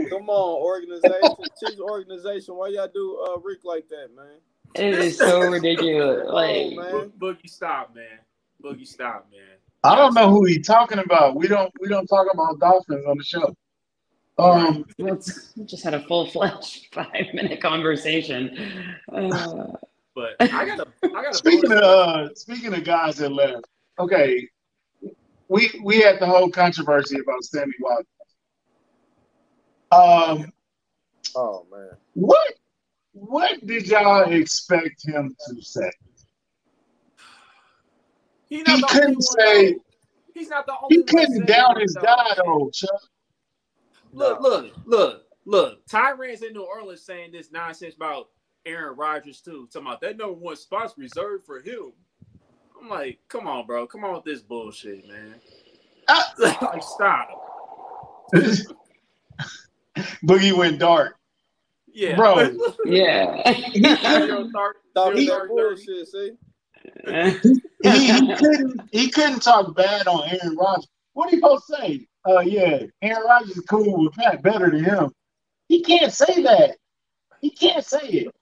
[0.09, 2.55] Come on, organization, Chiefs organization.
[2.55, 4.37] Why y'all do uh, Rick like that, man?
[4.75, 6.25] It is so ridiculous.
[6.29, 7.11] Oh, Like, man.
[7.17, 8.05] Bo- Boogie, stop, man.
[8.63, 9.41] Boogie, stop, man.
[9.83, 11.35] I don't know who he's talking about.
[11.35, 13.55] We don't we don't talk about Dolphins on the show.
[14.37, 18.57] Um, let's we just had a full fledged five minute conversation.
[19.11, 19.67] Uh,
[20.13, 21.33] But I got a, I got a.
[21.33, 23.65] speaking of uh, speaking of guys that left,
[23.97, 24.47] okay,
[25.51, 28.07] we we had the whole controversy about Sammy Watkins.
[29.91, 30.53] Um,
[31.35, 31.89] Oh man.
[32.13, 32.53] what
[33.11, 35.91] what did y'all expect him to say?
[38.47, 39.75] He, He couldn't say
[40.33, 40.95] He's not the only.
[40.95, 42.01] he one couldn't saying down his though.
[42.01, 43.01] guy though, Chuck.
[44.13, 45.85] Look, look, look, look.
[45.87, 48.29] Tyrann's in New Orleans saying this nonsense about
[48.65, 49.67] Aaron Rodgers too.
[49.71, 51.91] Talking about that number one spot's reserved for him.
[52.81, 53.85] I'm like, come on, bro.
[53.85, 55.35] Come on with this bullshit, man.
[56.07, 56.33] Ah.
[56.39, 57.29] like, stop.
[60.23, 61.15] Boogie went dark.
[61.93, 62.51] Yeah, Bro.
[62.85, 63.53] yeah.
[63.73, 65.85] Zero dark- zero he dark that thirty.
[65.85, 66.07] bullshit.
[66.07, 66.31] See.
[67.83, 70.87] He, he couldn't he couldn't talk bad on Aaron Rodgers.
[71.13, 72.07] What are you supposed to say?
[72.27, 75.11] Uh yeah, Aaron Rodgers is cool with Pat better than him.
[75.67, 76.77] He can't say that.
[77.41, 78.35] He can't say it.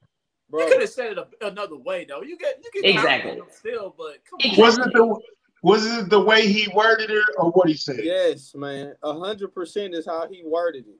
[0.49, 2.21] Bro, You could have said it a, another way, though.
[2.21, 3.39] You get you get Exactly.
[3.51, 4.61] still, but come Exactly.
[4.61, 4.65] on.
[4.65, 5.19] Was it the
[5.61, 7.99] was it the way he worded it or what he said?
[8.03, 8.95] yes, man.
[9.03, 10.99] A hundred percent is how he worded it.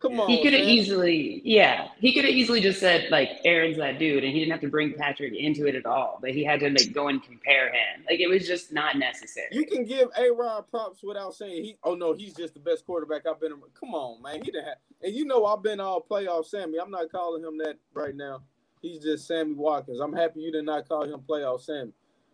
[0.00, 0.28] Come on.
[0.28, 4.24] He could have easily, yeah, he could have easily just said like Aaron's that dude,
[4.24, 6.18] and he didn't have to bring Patrick into it at all.
[6.20, 8.04] But he had to like go and compare him.
[8.10, 9.46] Like it was just not necessary.
[9.52, 11.76] You can give A Rod props without saying he.
[11.84, 13.52] Oh no, he's just the best quarterback I've been.
[13.78, 14.42] Come on, man.
[14.42, 14.78] He didn't have.
[15.02, 16.78] And you know I've been all playoff Sammy.
[16.80, 18.42] I'm not calling him that right now.
[18.82, 20.00] He's just Sammy Watkins.
[20.00, 21.92] I'm happy you did not call him playoff Sammy,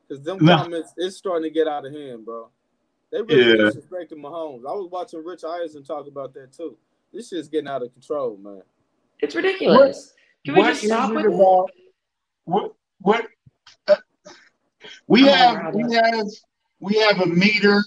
[0.09, 0.57] because them No.
[0.57, 2.49] comments it's starting to get out of hand, bro.
[3.13, 3.71] They really Yeah.
[3.71, 4.67] disrespecting Mahomes.
[4.67, 6.77] I was watching Rich Eisen talk about that too.
[7.13, 8.63] This shit's getting out of control, man.
[9.21, 10.15] It's ridiculous.
[10.45, 11.33] Can we just stop with it?
[11.35, 11.71] about-
[12.45, 13.27] What what
[13.87, 13.97] uh,
[15.07, 16.27] we Oh, have we have
[16.81, 17.83] we have a meter.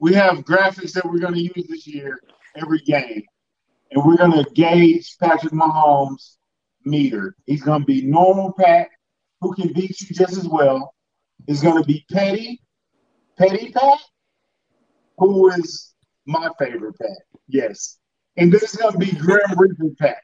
[0.00, 2.18] We have graphics that we're going to use this year
[2.56, 3.22] every game,
[3.92, 6.38] and we're going to gauge Patrick Mahomes'
[6.84, 7.36] meter.
[7.46, 8.88] He's going to be normal Pat,
[9.40, 10.94] who can beat you just as well.
[11.46, 12.60] Is going to be petty,
[13.38, 13.98] petty Pat,
[15.18, 15.94] who is
[16.26, 17.16] my favorite Pat.
[17.48, 17.98] Yes,
[18.36, 20.18] and then it's gonna be Grim Reaper Pat,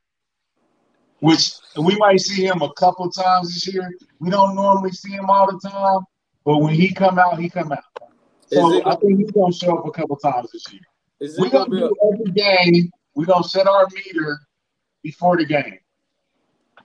[1.21, 3.91] which we might see him a couple times this year.
[4.21, 6.01] We don't normally see him all the time,
[6.45, 7.85] but when he come out, he come out.
[8.53, 10.83] So it, I think he's gonna show up a couple times this year.
[11.39, 12.91] We're be a, do every game.
[13.15, 14.39] We're gonna set our meter
[15.03, 15.79] before the game.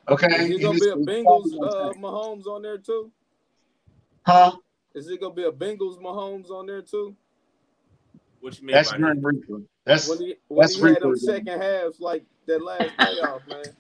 [0.10, 0.28] Okay.
[0.28, 3.12] is it gonna be a Bengals uh, Mahomes on there too?
[4.26, 4.52] huh?
[4.94, 7.16] Is it gonna be a Bengals Mahomes on there too?
[8.42, 9.24] What you mean That's by Grim?
[9.24, 9.62] Reaper.
[9.86, 13.74] That's When he when That's he had them second halves like that last playoff, man.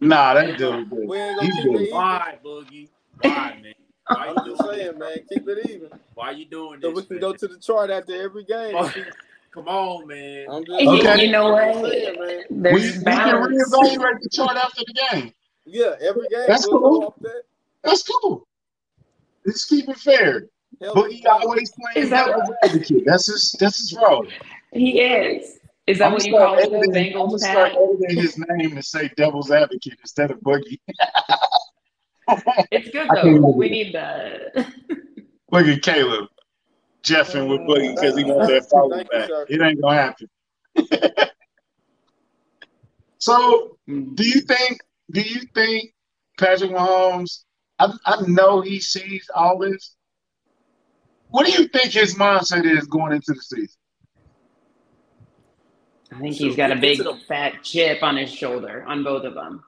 [0.00, 0.34] nah.
[0.34, 0.90] That dude.
[0.90, 1.94] We ain't gonna keep it even.
[1.96, 2.88] Why, Boogie?
[3.20, 3.74] Why, man?
[4.08, 5.90] Why I'm you just doing saying, man, keep it even.
[6.14, 6.96] Why you doing So this?
[6.96, 7.20] we can man?
[7.20, 8.74] go to the chart after every game.
[9.56, 10.46] Come on, man.
[10.50, 11.24] I'm just Okay.
[11.26, 12.20] You know I'm just what?
[12.20, 13.74] We, There's we can balance.
[13.74, 15.32] reevaluate the chart after the game.
[15.64, 17.14] Yeah, every game That's we'll cool.
[17.22, 17.42] that.
[17.82, 18.46] That's cool.
[19.46, 20.46] Let's keep it fair.
[20.82, 23.02] Hell, But he always playing Is that- devil's advocate.
[23.06, 23.56] That's his.
[23.58, 24.26] That's his role.
[24.74, 25.58] He is.
[25.86, 27.20] Is that I'm what you gonna call start it, though?
[27.22, 27.80] I'm gonna start Pat?
[27.82, 30.78] editing his name to say devil's advocate instead of boogie.
[32.70, 33.50] It's good though.
[33.52, 34.54] We need that.
[35.52, 36.28] Look at Caleb
[37.06, 39.30] jeffing with Boogie because he wants that follow Thank you, back.
[39.48, 40.28] It ain't gonna happen.
[43.18, 44.80] so, do you think?
[45.10, 45.94] Do you think
[46.38, 47.44] Patrick Mahomes?
[47.78, 49.94] I, I know he sees all this.
[51.28, 53.76] What do you think his mindset is going into the season?
[56.12, 59.62] I think he's got a big fat chip on his shoulder on both of them.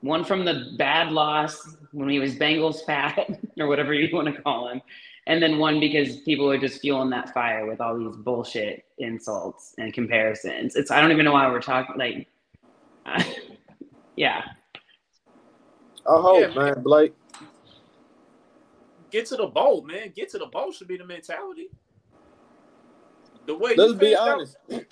[0.00, 4.42] One from the bad loss when he was Bengals fat or whatever you want to
[4.42, 4.80] call him,
[5.28, 9.74] and then one because people are just fueling that fire with all these bullshit insults
[9.78, 10.74] and comparisons.
[10.74, 12.26] It's I don't even know why we're talking like,
[14.16, 14.42] yeah.
[16.08, 17.14] I hope, Yeah, man, Blake.
[19.10, 20.12] Get to the bowl, man.
[20.16, 21.68] Get to the bowl should be the mentality.
[23.46, 24.56] The way Let's be feel- honest.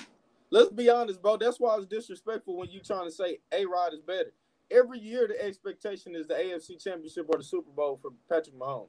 [0.51, 1.37] Let's be honest, bro.
[1.39, 4.33] That's why it's disrespectful when you trying to say A Rod is better.
[4.71, 8.89] Every year the expectation is the AFC Championship or the Super Bowl for Patrick Mahomes.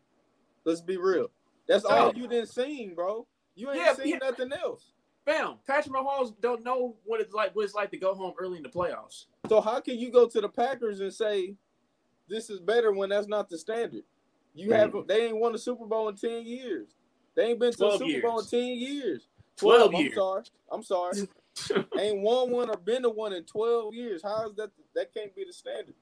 [0.65, 1.29] Let's be real.
[1.67, 3.27] That's all you didn't seen, bro.
[3.55, 4.17] You ain't Yeah, seen yeah.
[4.21, 4.91] nothing else.
[5.25, 5.55] Bam.
[5.67, 7.55] Patrick Mahomes don't know what it's like.
[7.55, 9.25] What it's like to go home early in the playoffs.
[9.49, 11.55] So how can you go to the Packers and say
[12.29, 14.03] this is better when that's not the standard?
[14.55, 16.89] You have they ain't won a Super Bowl in ten years.
[17.35, 18.49] They ain't been to a 12 Super Bowl in years.
[18.49, 19.27] ten years.
[19.57, 20.15] 12 I'm years.
[20.15, 20.43] sorry.
[20.71, 21.17] I'm sorry.
[21.99, 24.21] ain't won one or been to one in twelve years.
[24.23, 24.69] How is that?
[24.95, 25.95] That can't be the standard.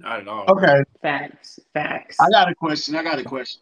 [0.00, 0.46] Not at all.
[0.48, 2.16] Okay, Facts, facts.
[2.20, 2.96] I got a question.
[2.96, 3.60] I got a question.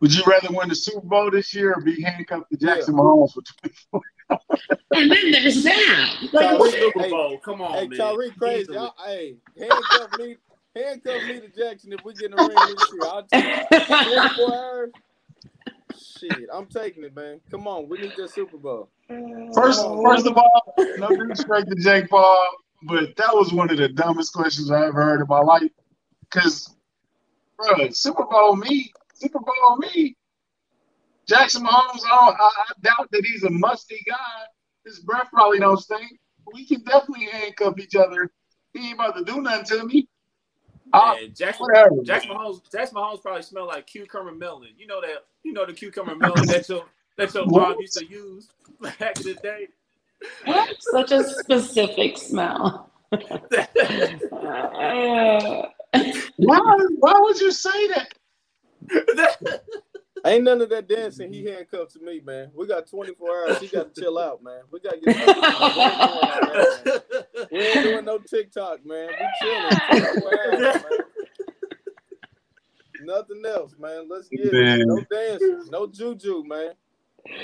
[0.00, 3.32] Would you rather win the Super Bowl this year or be handcuffed to Jackson Mahomes
[3.32, 3.42] for
[3.90, 4.00] 24?
[4.92, 6.16] and then there's that.
[6.32, 7.38] Like, What Super Hey, Bowl?
[7.38, 7.98] Come on, hey, man.
[7.98, 8.60] Tyreek crazy.
[8.60, 8.76] Easily.
[8.76, 10.36] Y'all, hey, handcuff me,
[10.76, 13.06] handcuff me to Jackson if we get in a ring this year.
[13.06, 14.90] I'll take 24 hours.
[15.98, 17.40] Shit, I'm taking it, man.
[17.50, 18.90] Come on, we need that Super Bowl.
[19.54, 22.46] First, first of all, no disrespect to Jake Paul,
[22.82, 25.70] but that was one of the dumbest questions I ever heard in my life.
[26.22, 26.74] Because,
[27.56, 30.16] bro, Super Bowl me, Super Bowl me.
[31.26, 34.44] Jackson Mahomes, I, I, I doubt that he's a musty guy.
[34.84, 36.18] His breath probably don't stink.
[36.52, 38.30] We can definitely handcuff each other.
[38.72, 40.08] He ain't about to do nothing to me.
[40.92, 42.02] Uh, Man, Jackson, whatever.
[42.02, 44.70] Jackson Mahomes, Jackson Mahomes probably smell like cucumber melon.
[44.78, 45.26] You know that.
[45.42, 46.84] You know the cucumber melon that your
[47.16, 48.48] that your mom used to use
[48.80, 49.68] back in the day.
[50.44, 52.90] What such a specific smell.
[56.36, 58.12] Why, why would you say that?
[60.24, 61.32] Ain't none of that dancing.
[61.32, 62.50] He handcuffed to me, man.
[62.54, 63.58] We got 24 hours.
[63.60, 64.60] He got to chill out, man.
[64.70, 65.28] We got to get.
[65.28, 67.02] Out,
[67.52, 69.08] we ain't doing no TikTok, man.
[69.08, 69.70] We chilling.
[69.90, 70.82] 24 hours, man.
[73.00, 74.08] Nothing else, man.
[74.08, 74.80] Let's get Man.
[74.80, 74.86] it.
[74.86, 75.68] No dancing.
[75.70, 76.72] No juju, man.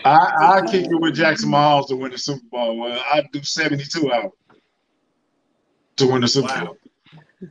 [0.05, 2.79] I I kick it with Jackson Mahomes to win the Super Bowl.
[2.79, 4.33] Well, I'd do 72 hours
[5.97, 6.65] to win the Super Wow.
[6.65, 6.77] Bowl.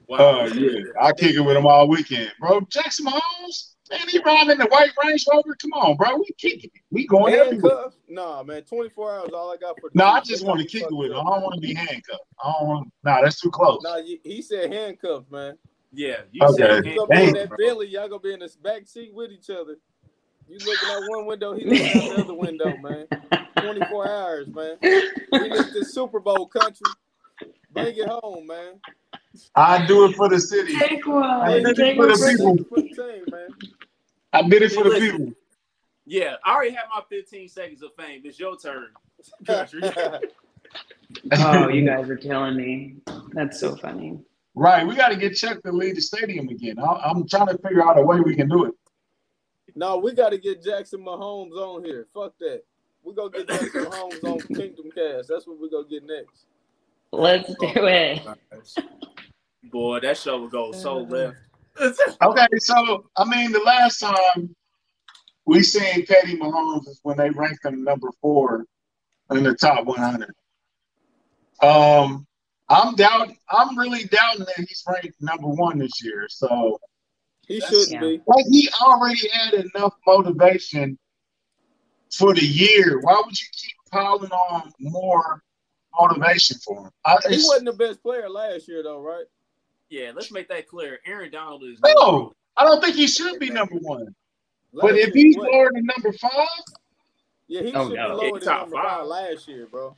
[0.07, 0.17] wow.
[0.41, 2.61] Oh yeah, I kick it with him all weekend, bro.
[2.69, 5.55] Jackson Mahomes, man, he riding the white Range Rover.
[5.61, 6.81] Come on, bro, we kicking it.
[6.91, 7.75] We going everywhere.
[7.75, 7.97] Handcuffs?
[8.07, 8.63] Nah, man.
[8.63, 9.31] 24 hours.
[9.33, 9.89] All I got for.
[9.93, 11.17] No, I just want to kick it with him.
[11.17, 12.21] I don't want to be handcuffed.
[12.43, 12.93] I don't want.
[13.03, 13.81] Nah, that's too close.
[13.83, 15.57] Nah, he said handcuffs, man.
[15.91, 16.21] Yeah.
[16.31, 16.55] You Okay.
[16.55, 19.31] said You gonna be in that Bentley, y'all gonna be in this back seat with
[19.31, 19.77] each other.
[20.53, 23.07] You looking out one window, he looking out the other window, man.
[23.57, 24.77] 24 hours, man.
[24.83, 26.85] We need this Super Bowl country.
[27.71, 28.75] Bring it home, man.
[29.55, 30.77] I do it for the city.
[30.77, 31.23] take one.
[31.23, 32.57] I did it for the people.
[32.65, 33.49] For the team, man.
[34.31, 35.33] I did it for the people.
[36.05, 38.21] Yeah, I already had my 15 seconds of fame.
[38.23, 38.89] It's your turn.
[39.45, 39.81] Country.
[41.31, 42.95] Oh, you guys are killing me.
[43.33, 44.17] That's so funny.
[44.55, 46.79] right, we got to get Chuck to lead the stadium again.
[46.79, 48.73] I, I'm trying to figure out a way we can do it.
[49.75, 52.07] No, we got to get Jackson Mahomes on here.
[52.13, 52.63] Fuck that.
[53.03, 55.29] We gonna get Jackson Mahomes on Kingdom Kast.
[55.29, 56.45] That's what we gonna get next.
[57.11, 58.21] Let's do it.
[59.65, 61.37] Boy, that show will go so left.
[61.79, 64.55] Okay, so I mean, the last time
[65.45, 68.65] we seen Patty Mahomes is when they ranked him number four
[69.31, 70.29] in the top 100.
[71.61, 72.25] Um,
[72.69, 76.27] I'm doubting, I'm really doubting that he's ranked number one this year.
[76.29, 76.79] So
[77.47, 77.99] He shouldn't Yeah.
[77.99, 78.21] be.
[78.27, 80.97] like he already had enough motivation
[82.11, 82.99] for the year.
[83.01, 85.43] Why would you keep piling on more
[85.99, 86.91] motivation for him?
[87.05, 89.25] I, He wasn't the best player last year, though, right?
[89.89, 90.99] Yeah, let's make that clear.
[91.05, 94.15] Aaron Donald is no, I don't think he should be number one.
[94.71, 95.51] Last But if year, he's what?
[95.51, 96.47] lower than number five,
[97.47, 98.09] yeah, he Oh, should no.
[98.09, 98.85] be lower Yeah, than number five.
[98.85, 99.95] five last year, bro.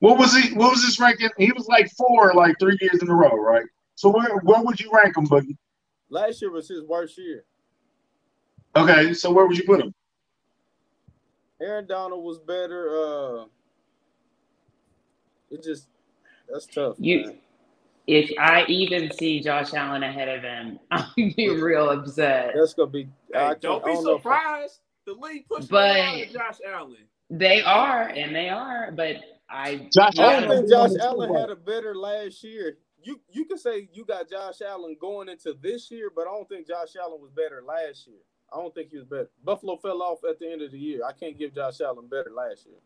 [0.00, 0.52] what was he?
[0.54, 1.30] What was his ranking?
[1.38, 3.64] He was like four, like three years in a row, right?
[3.94, 5.56] So where where would you rank him, Boogie?
[6.10, 7.44] Last year was his worst year.
[8.76, 9.94] Okay, so where would you put him?
[11.60, 12.90] Aaron Donald was better.
[12.96, 13.44] Uh,
[15.50, 15.88] it just
[16.50, 16.96] that's tough.
[16.98, 17.38] You, man.
[18.06, 22.52] if I even see Josh Allen ahead of him, I'll be real upset.
[22.54, 23.08] That's gonna be.
[23.34, 24.80] I Hey, can't- don't I be don't know if surprised.
[25.06, 26.96] The league pushed But- the hell out of Josh Allen.
[27.30, 29.16] They are, and they are, but
[29.50, 29.88] I.
[29.94, 32.78] Josh Allen don't think Josh Allen had a better last year.
[33.02, 36.48] You you can say you got Josh Allen going into this year, but I don't
[36.48, 38.18] think Josh Allen was better last year.
[38.52, 39.30] I don't think he was better.
[39.44, 41.02] Buffalo fell off at the end of the year.
[41.06, 42.76] I can't give Josh Allen better last year.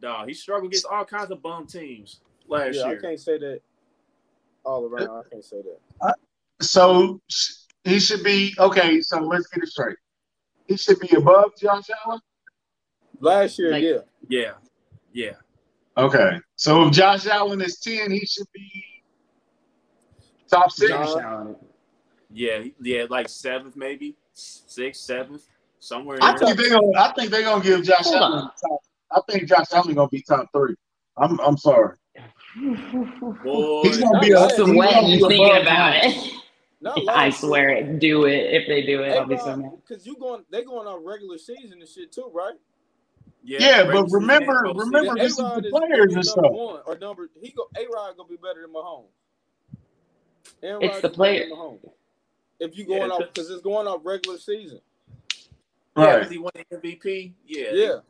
[0.00, 2.98] Dog, he struggled against all kinds of bum teams last yeah, year.
[2.98, 3.60] I can't say that
[4.64, 5.10] all around.
[5.10, 5.78] I can't say that.
[6.00, 6.12] Uh,
[6.60, 7.20] so
[7.84, 9.00] he should be okay.
[9.00, 9.96] So let's get it straight.
[10.66, 12.20] He should be above Josh Allen.
[13.20, 13.98] Last year, Like- yeah.
[14.28, 14.52] Yeah,
[15.12, 15.32] yeah.
[15.96, 16.38] Okay.
[16.56, 18.84] So if Josh Allen is ten, he should be
[20.50, 20.90] top six.
[20.90, 21.56] Josh Allen.
[22.30, 25.44] Yeah, yeah, like seventh, maybe sixth, seventh,
[25.78, 26.90] somewhere in I think they're gonna.
[26.98, 28.42] I think they're gonna give Josh Hold Allen.
[28.60, 28.80] Top,
[29.10, 30.74] I think Josh Allen gonna be top three.
[31.16, 31.38] I'm.
[31.40, 31.96] I'm sorry.
[33.44, 34.30] Boy, He's gonna be.
[34.30, 36.00] Not A, last he's Some gonna wet be you thinking above about mine.
[36.04, 36.32] it.
[36.80, 37.98] Not I swear it.
[37.98, 38.54] Do it.
[38.54, 39.72] If they do it, I'll be so mad.
[39.86, 42.54] Because you going, they going on regular season and shit too, right?
[43.42, 46.44] Yeah, regular but remember- remember Yeah, this is the players and stuff.
[46.50, 49.06] One or number he go A Rod gonna be better than Mahomes.
[50.62, 51.48] Aaron It's the player.
[52.60, 54.80] If you Yeah, going off cause- it's going off regular season.
[55.96, 56.22] Yeah, Right.
[56.22, 57.34] 'cause he won the MVP.
[57.46, 58.00] Yeah, Yeah.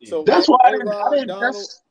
[0.00, 0.08] yeah.
[0.08, 0.88] So That's why I didn't.
[0.88, 1.82] I A-Rod, didn't Donald- that's,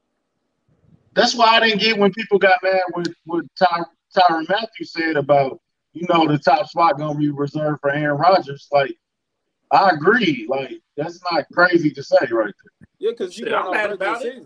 [1.13, 5.17] that's why I didn't get when people got mad with what Ty, Tyrann Mathieu said
[5.17, 5.59] about
[5.93, 8.67] you know the top spot gonna be reserved for Aaron Rodgers.
[8.71, 8.97] Like
[9.71, 10.45] I agree.
[10.49, 12.87] Like that's not crazy to say right there.
[12.99, 14.45] Yeah, because you Shit, going I'm off mad regular about it.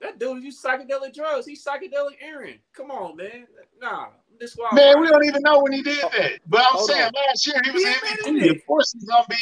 [0.00, 1.46] that dude used psychedelic drugs.
[1.46, 2.58] He's psychedelic Aaron.
[2.72, 3.46] Come on, man.
[3.80, 4.08] Nah,
[4.40, 4.68] this why.
[4.72, 6.40] Man, we don't even know when he did that.
[6.48, 7.12] But I'm Hold saying on.
[7.28, 8.18] last year he was He MVP.
[8.20, 8.56] admitted it.
[8.56, 9.36] Of course he's gonna be.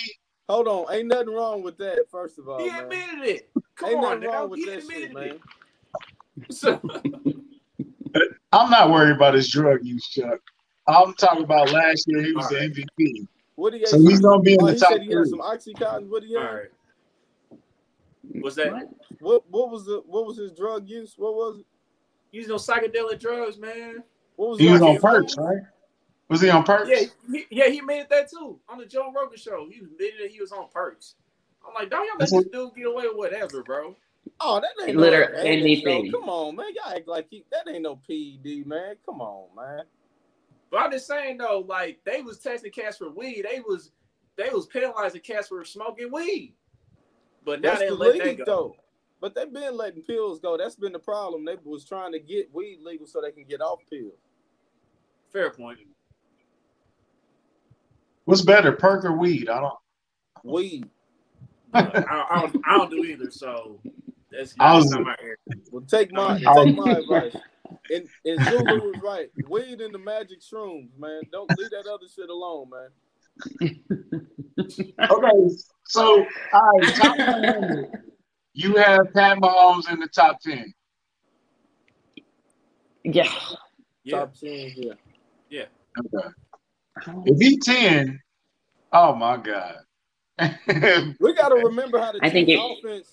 [0.48, 2.06] Hold on, ain't nothing wrong with that.
[2.10, 2.80] First of all, He man.
[2.84, 3.50] admitted it.
[3.76, 5.38] Come ain't on, nothing wrong with He that shit, admitted man.
[6.50, 6.80] So,
[8.52, 10.40] I'm not worried about his drug use, Chuck.
[10.86, 12.72] I'm talking about last year he was All the right.
[12.72, 13.26] MVP.
[13.56, 15.28] What he So he's gonna be in oh, the he top said he had three.
[15.30, 16.08] some oxycontin.
[16.08, 16.54] What he all had?
[16.54, 16.68] right.
[18.40, 18.72] What's that?
[18.72, 18.88] What?
[19.20, 21.14] What what was the what was his drug use?
[21.16, 21.66] What was it?
[22.30, 24.02] Using those psychedelic drugs, man.
[24.38, 25.38] What was He was on His perks, moves?
[25.38, 25.62] right?
[26.28, 26.88] Was he on perks?
[26.88, 29.66] Yeah, he, yeah, he admitted that too on the Joe Rogan show.
[29.68, 31.16] He admitted that he was on perks.
[31.66, 33.96] I'm like, don't y'all let That's this dude get away with whatever, bro.
[34.40, 36.10] Oh, that ain't literally no anything.
[36.12, 36.20] though.
[36.20, 36.66] Come on, man.
[36.74, 38.94] Y'all act like he, that ain't no PED, man.
[39.04, 39.84] Come on, man.
[40.70, 43.46] But I'm just saying though, like they was testing cats for weed.
[43.50, 43.90] They was
[44.36, 46.54] they was penalizing cats for smoking weed.
[47.44, 48.44] But now That's they the let that go.
[48.44, 48.76] though.
[49.20, 50.56] But they've been letting pills go.
[50.56, 51.44] That's been the problem.
[51.44, 54.12] They was trying to get weed legal so they can get off pills.
[55.32, 55.78] Fair point.
[58.24, 59.48] What's better, perk or weed?
[59.48, 59.74] I don't.
[60.44, 60.88] Weed.
[61.72, 63.80] I, I, don't, I don't do either, so
[64.30, 65.36] that's I not, was- that's not my area.
[65.70, 67.36] Well, take my take my advice.
[67.90, 69.30] And, and Zulu was right.
[69.48, 71.20] Weed in the magic shrooms, man.
[71.30, 73.80] Don't leave that other shit alone, man.
[74.58, 75.54] Okay,
[75.84, 77.86] so all right, top 100.
[78.54, 80.74] You have Pat Mahomes in the top ten.
[83.04, 83.30] Yeah.
[84.02, 84.94] Yeah, Top ten, yeah.
[85.52, 86.28] Okay.
[87.26, 88.20] If he ten,
[88.92, 89.76] oh my god.
[91.20, 92.62] We got to remember how the I think Chiefs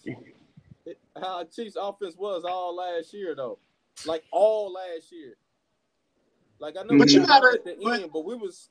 [0.06, 3.58] it- offense, how Chiefs offense was all last year, though.
[4.06, 5.36] Like all last year.
[6.60, 8.70] Like I know But we you got gotta- at the but- end, but we was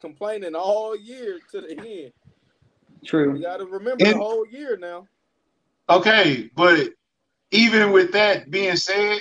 [0.00, 2.12] complaining all year to the end.
[3.04, 3.32] True.
[3.32, 3.42] We True.
[3.42, 5.06] got to remember And- the whole year now.
[5.88, 6.90] okay, but
[7.50, 9.20] even with that being said,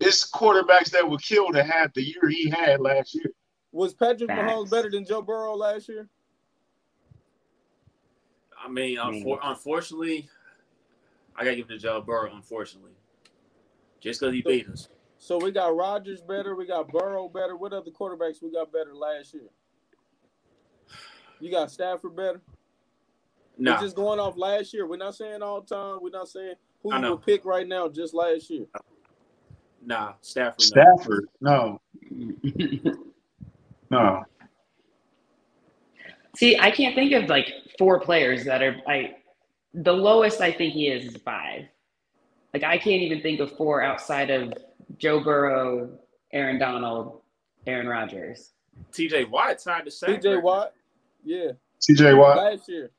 [0.00, 3.32] it's quarterbacks that would kill to have the year he had last year.
[3.72, 4.50] Was Patrick Facts.
[4.50, 6.08] Mahomes better than Joe Burrow last year?
[8.62, 10.28] I mean, unfor- unfortunately,
[11.36, 12.34] I gotta give it to Joe Burrow.
[12.34, 12.92] Unfortunately,
[14.00, 14.88] just because he beat us.
[15.18, 16.56] So we got Rodgers better.
[16.56, 17.56] We got Burrow better.
[17.56, 19.48] What other quarterbacks we got better last year?
[21.40, 22.40] You got Stafford better.
[23.58, 24.86] No, We're just going off last year.
[24.86, 25.98] We're not saying all time.
[26.02, 27.10] We're not saying who I you know.
[27.12, 27.88] would pick right now.
[27.88, 28.66] Just last year.
[29.86, 30.60] Nah, Stafford.
[30.60, 31.80] Stafford, no,
[33.90, 34.24] no.
[36.36, 39.16] See, I can't think of like four players that are I
[39.72, 41.62] the lowest I think he is is five.
[42.52, 44.52] Like I can't even think of four outside of
[44.98, 45.98] Joe Burrow,
[46.32, 47.20] Aaron Donald,
[47.66, 48.52] Aaron Rodgers.
[48.92, 49.24] T.J.
[49.24, 50.16] Watt tied the same.
[50.16, 50.38] T.J.
[50.38, 50.74] Watt.
[51.24, 52.14] Yeah, T.J.
[52.14, 52.36] Watt.
[52.36, 52.90] last year.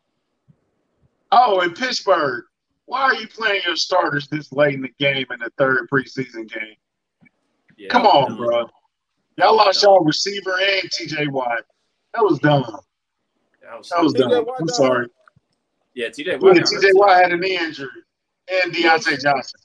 [1.31, 2.45] Oh, in Pittsburgh,
[2.87, 6.49] why are you playing your starters this late in the game in the third preseason
[6.51, 6.75] game?
[7.77, 8.37] Yeah, Come on, dumb.
[8.37, 8.69] bro.
[9.37, 11.27] Y'all lost y'all receiver and T.J.
[11.27, 11.63] Watt.
[12.15, 12.63] That was dumb.
[13.61, 14.31] That was, That was dumb.
[14.45, 15.07] Watt I'm sorry.
[15.93, 16.09] yeah.
[16.09, 16.31] T.J.
[16.31, 16.55] Yeah, Watt.
[16.55, 16.87] got T.J.
[16.87, 16.95] hurt.
[16.95, 17.89] Watt had a knee injury,
[18.63, 19.59] and Diontae Johnson.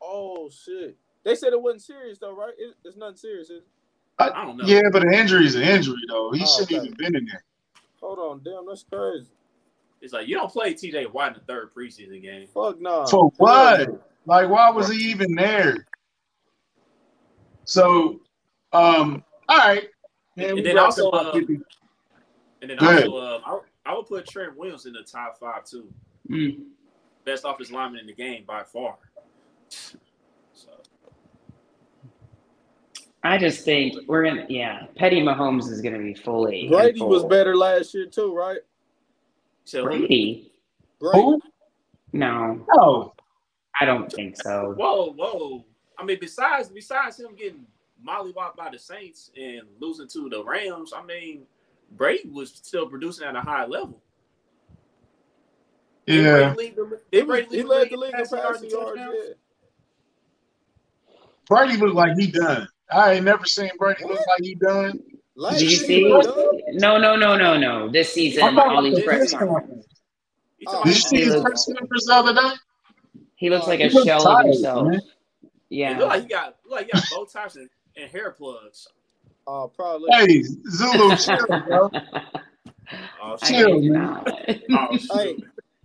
[0.00, 0.96] Oh shit!
[1.24, 2.54] They said it wasn't serious though, right?
[2.56, 3.50] It, it's nothing serious.
[3.50, 3.66] Is it?
[4.18, 4.64] I don't know.
[4.64, 6.30] Yeah, but an injury is an injury, though.
[6.32, 6.86] He Oh, shouldn't okay.
[6.86, 7.44] even been in there.
[8.00, 9.26] Hold on, damn, that's crazy.
[10.06, 11.06] It's like you don't play T.J.
[11.06, 12.46] Watt in the third preseason game.
[12.46, 13.06] Fuck nah.
[13.06, 14.08] For what?
[14.24, 15.84] Like, why was he even there?
[17.64, 18.20] So,
[18.72, 19.88] um, all right.
[20.36, 23.08] And then also, to- uh, And then Go ahead.
[23.08, 23.40] also, uh,
[23.84, 25.92] I, I would put Trent Williams in the top five too.
[26.30, 26.66] Mm.
[27.24, 28.98] Best offensive lineman in the game by far.
[29.68, 30.68] So
[33.24, 37.24] I just think we're gonna yeah, Petty Mahomes is gonna be fully Brady in was
[37.24, 38.60] better last year too, right?
[39.66, 40.52] So Brady?
[41.00, 41.18] Brady.
[41.20, 41.40] Who?
[42.12, 43.12] No, No.
[43.78, 44.72] I don't think so.
[44.78, 45.64] whoa, whoa.
[45.98, 47.66] I mean, besides besides him getting
[48.06, 51.42] mollywopped by the Saints and losing to the Rams, I mean,
[51.92, 54.00] Brady was still producing at a high level.
[56.06, 56.54] Yeah.
[56.54, 58.96] Brady the- He, Brady he led the the league in passing yards passing and yards.
[58.98, 59.16] touchdowns?
[59.28, 59.34] Yeah.
[61.48, 62.68] Brady looked like he done.
[62.90, 65.00] I ain't never seen Brady look like he done.
[65.36, 66.04] Last Did you see?
[66.04, 66.60] he was done.
[66.72, 67.90] No, no, no, no, no.
[67.90, 69.60] This season, I'm talking all these press press conferences.
[69.60, 69.86] conference.
[70.58, 72.50] You talking Oh, Did you see his he press conference the other day?
[73.36, 73.68] He looks oh.
[73.70, 74.88] like a He looked shell of himself.
[74.88, 75.00] man.
[75.68, 75.98] Yeah.
[75.98, 78.88] look like he got look like he got bow ties and, and hair plugs.
[79.46, 80.08] Oh, probably.
[80.12, 81.90] Hey, Zulu, chill, bro.
[83.22, 84.24] Oh, chill, man.
[84.70, 84.98] Oh.
[85.14, 85.36] Hey,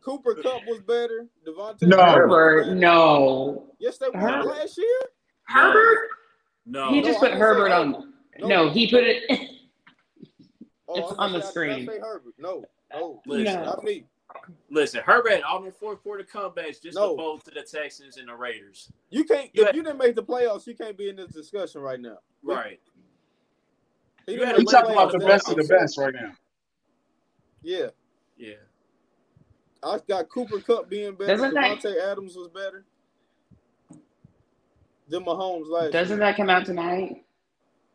[0.01, 1.27] Cooper Kupp was better.
[1.45, 1.97] Davante No.
[2.03, 3.65] Herbert, no.
[3.79, 4.45] Yes, they won Herbert.
[4.49, 4.99] last year.
[5.43, 6.09] Herbert?
[6.65, 6.89] No.
[6.91, 7.95] He just I put didn't Herbert Herbert.
[7.97, 8.10] on.
[8.39, 8.47] No.
[8.47, 9.23] No, he put it.
[10.93, 11.87] Oh, It's on the screen.
[11.87, 12.33] Say Herbert.
[12.37, 13.63] No, no, Listen, No.
[13.63, 14.03] not me.
[14.69, 14.99] listen.
[15.05, 17.11] Herbert had all the fourth quarter comebacks just No.
[17.11, 18.91] to both to the Texans and the Raiders.
[19.09, 19.49] You can't.
[19.55, 21.97] You if had- you didn't make the playoffs, you can't be in this discussion right
[22.01, 22.17] now.
[22.43, 22.81] Right.
[24.25, 25.81] He You didn't had We make to the talking about the best of the that's-
[25.81, 26.33] best right now.
[27.63, 27.87] Yeah,
[28.35, 28.55] Yeah.
[29.81, 31.37] I got Cooper Kupp being better.
[31.37, 32.83] Doesn't that- Adams was better
[35.07, 36.27] than Mahomes last Doesn't year.
[36.27, 37.23] that come out tonight?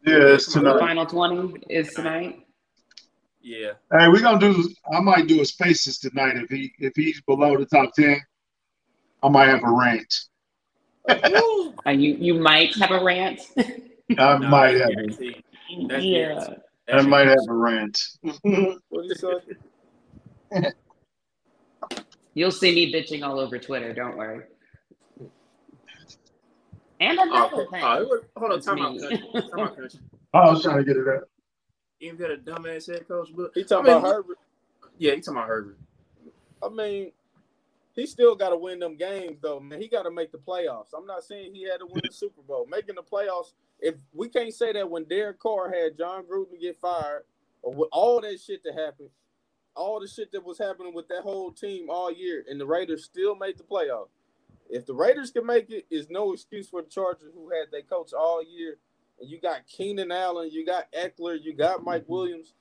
[0.05, 0.78] Yeah, it's The tonight.
[0.78, 2.47] final 20 is tonight.
[3.40, 3.72] Yeah.
[3.92, 4.68] Hey, we're gonna do.
[4.92, 8.20] I might do a spaces tonight if he if he's below the top ten.
[9.22, 10.14] I might have a rant.
[11.84, 13.40] And you, you might have a rant.
[13.57, 13.64] I
[14.09, 14.88] Nah, might have.
[14.88, 15.44] A, guaranteed.
[15.88, 16.26] That's yeah.
[16.34, 16.59] guaranteed.
[16.88, 18.03] I might have a rant.
[18.22, 20.72] What do you say?
[22.34, 23.92] You'll see me bitching all over Twitter.
[23.92, 24.47] Don't worry.
[27.01, 27.70] And Oh, another okay.
[27.70, 27.84] thing.
[27.84, 29.01] oh, wait, hold on, It's time out, me.
[29.51, 30.01] Time out, country.
[30.34, 31.24] Oh, I was trying to get it up.
[32.01, 34.38] You even got a dumbass head coach, but He talking I mean, about Herbert.
[34.99, 35.78] yeah, he talking about Herbert.
[36.62, 37.12] I mean,
[37.94, 39.80] he still got to win them games, though, man.
[39.80, 40.88] He got to make the playoffs.
[40.97, 42.66] I'm not saying he had to win the Super Bowl.
[42.70, 46.76] Making the playoffs, if we can't say that when Derek Carr had Jon Gruden get
[46.76, 47.24] fired,
[47.62, 49.11] or with all that shit that happened,
[49.74, 53.05] all the shit that was happening with that whole team all year, and the Raiders
[53.05, 54.09] still made the playoffs.
[54.71, 57.83] If the Raiders can make it, is no excuse for the Chargers who had their
[57.83, 58.79] coach all year.
[59.21, 62.09] And you got Keenan Allen, you got Ekeler, you got Mike mhm.
[62.09, 62.55] Williams,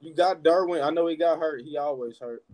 [0.00, 0.84] you got Derwin.
[0.84, 1.62] I know he got hurt.
[1.62, 2.44] He always hurt.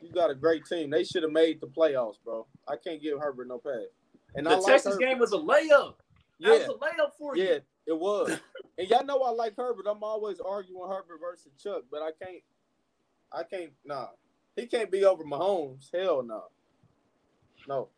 [0.00, 0.90] You got a great team.
[0.90, 2.46] They should have made the playoffs, bro.
[2.68, 3.86] I can't give Herbert no pass.
[4.34, 5.00] And The like Texas Herbert.
[5.00, 5.94] game was a layup.
[6.40, 7.44] That Yeah, was a layup for you.
[7.44, 8.38] yeah, it was.
[8.78, 9.86] and y'all know I like Herbert.
[9.88, 12.42] I'm always arguing Herbert versus Chuck, but I can't.
[13.32, 13.72] I can't.
[13.84, 14.08] Nah,
[14.54, 15.90] he can't be over Mahomes.
[15.92, 16.44] Hell no.
[17.68, 17.88] No.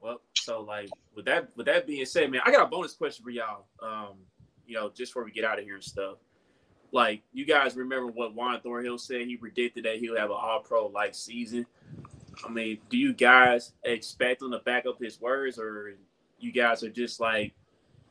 [0.00, 3.24] Well, so like with that with that being said, man, I got a bonus question
[3.24, 3.66] for y'all.
[3.82, 4.16] Um,
[4.66, 6.16] you know, just before we get out of here and stuff.
[6.92, 9.26] Like, you guys remember what Juan Thornhill said?
[9.26, 11.66] He predicted that he'll have an all pro like season.
[12.44, 15.94] I mean, do you guys expect him to back up his words or
[16.38, 17.52] you guys are just like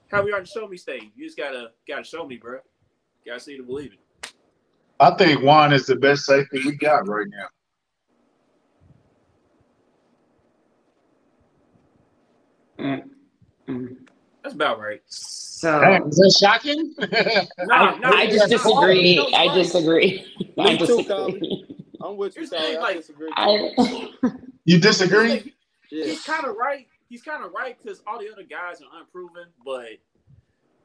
[0.09, 1.09] how we are the show me stage?
[1.15, 2.59] You just gotta gotta show me, bro.
[3.25, 4.33] Gotta see to believe it.
[4.99, 7.47] I think Juan is the best safety we got right now.
[12.79, 13.09] Mm,
[13.67, 13.97] mm.
[14.43, 15.01] That's about right.
[15.07, 16.95] So Hey, is that shocking?
[17.67, 19.15] Nah, I, I just nah, disagree.
[19.17, 20.25] nah, I nah, disagree.
[20.57, 21.03] I Me too, disagree.
[21.05, 21.63] Colin.
[22.01, 23.29] I'm with you, Here's the I disagree.
[23.35, 24.09] I,
[24.65, 25.53] you disagree?
[25.91, 26.05] yeah.
[26.05, 26.87] He's kind of right.
[27.09, 29.87] He's kind of right because all the other guys are unproven, but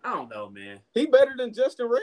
[0.03, 0.80] I don't know, man.
[0.92, 2.03] He better than Justin Reid.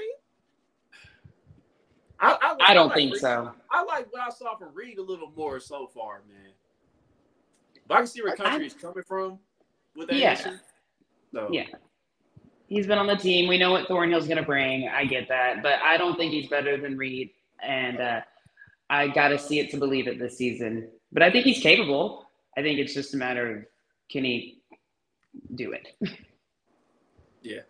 [2.20, 3.22] I, I, I don't like think Reid.
[3.22, 3.52] so.
[3.72, 6.52] I like what I saw from Reid a little more so far, man.
[7.88, 9.40] But I can see where I- country is coming from
[9.96, 10.34] with that Yeah.
[10.34, 10.58] issue.
[11.34, 11.68] So, Yeah.
[12.68, 13.50] He's been on the team.
[13.50, 14.88] We know what Thornhill's going to bring.
[14.88, 15.62] I get that.
[15.62, 17.32] But I don't think he's better than Reid.
[17.62, 18.22] And uh,
[18.90, 20.90] I got to see it to believe it this season.
[21.12, 22.26] But I think he's capable.
[22.58, 23.66] I think it's just a matter of
[24.10, 24.62] can he
[25.56, 25.88] do it?
[27.44, 27.62] Yeah.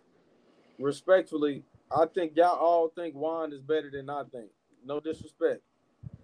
[0.78, 4.50] Respectfully, I think y'all all think Juan is better than I think.
[4.84, 5.62] No disrespect.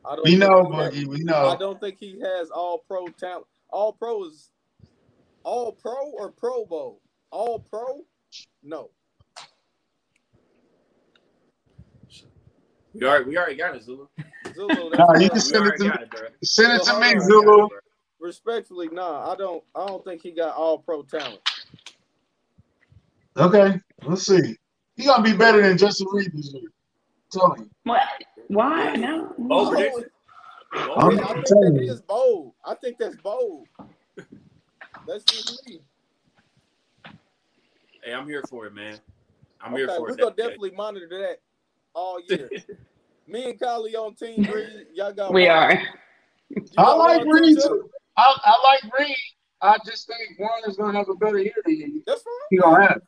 [0.05, 1.07] I don't We know, he Boogie.
[1.07, 1.49] We know.
[1.49, 3.47] I don't think he has all pro talent.
[3.71, 4.51] All pro is
[5.49, 7.01] all pro or Pro Bowl?
[7.31, 8.03] All pro?
[8.63, 8.91] No.
[12.95, 14.07] we already we already got it, Zulu.
[14.55, 16.11] Zulu, Nah, you can send it to got it.
[16.45, 17.21] Send it to me, on.
[17.21, 17.69] Zulu.
[18.21, 21.41] respectfully, nah, I don't I don't think he got all pro talent.
[23.37, 24.57] Okay, let's see.
[24.97, 26.69] He gonna be better than Justin Reid this year.
[27.33, 27.67] Tell me.
[27.85, 28.03] What?
[28.49, 28.95] Why?
[28.97, 29.33] No.
[29.39, 30.05] Bold prediction.
[30.75, 31.35] I'm Bold I prediction.
[31.35, 31.93] think telling that you.
[31.93, 32.53] is bold.
[32.67, 33.67] I think that's bold.
[35.09, 35.81] That's just me.
[38.05, 38.99] Hey, I'm here for it, man.
[39.59, 40.11] I'm Okay, here for it.
[40.13, 41.41] we're gonna definitely monitor that
[41.95, 42.51] all year.
[43.27, 45.51] Me and Kylie on Team Reid, y'all got We one.
[45.51, 45.83] are.
[46.51, 47.63] You I like one Reid too?
[47.63, 47.91] too.
[48.19, 49.17] I, I like Reid.
[49.63, 52.03] I just think Juan is gonna have a better year than you.
[52.07, 52.33] That's fine.
[52.51, 53.01] He gonna have.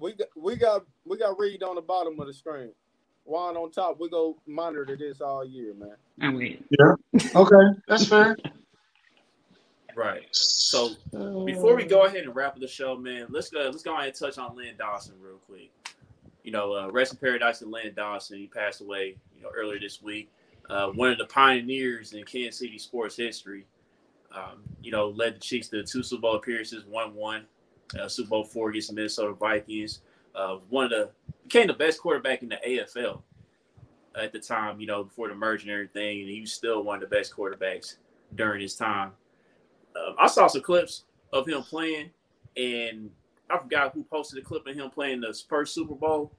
[0.00, 2.72] We got we got we got Reid on the bottom of the screen.
[3.24, 4.00] Juan on top.
[4.00, 5.94] We go monitor this all year, man.
[6.20, 6.94] I'm Yeah.
[7.36, 8.36] Okay, that's fair.
[9.96, 10.26] Right.
[10.32, 10.90] So
[11.44, 13.60] before we go ahead and wrap up the show, man, let's go.
[13.60, 15.70] Let's go ahead and touch on Len Dawson real quick.
[16.42, 18.38] You know, uh, rest in paradise to Len Dawson.
[18.38, 20.30] He passed away, you know, earlier this week.
[20.68, 23.66] Uh, one of the pioneers in Kansas City sports history.
[24.32, 27.46] Um, you know, led the Chiefs to two Super Bowl appearances, one one,
[27.98, 30.02] uh, Super Bowl four against the Minnesota Vikings.
[30.34, 31.10] Uh, one of the
[31.42, 33.22] became the best quarterback in the AFL
[34.14, 34.80] at the time.
[34.80, 37.34] You know, before the merger and everything, and he was still one of the best
[37.34, 37.96] quarterbacks
[38.36, 39.12] during his time.
[39.96, 42.10] Um, I saw some clips of him playing,
[42.56, 43.10] and
[43.48, 46.32] I forgot who posted a clip of him playing the first Super Bowl,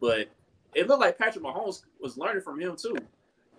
[0.00, 0.28] but
[0.74, 2.96] it looked like Patrick Mahomes was learning from him too.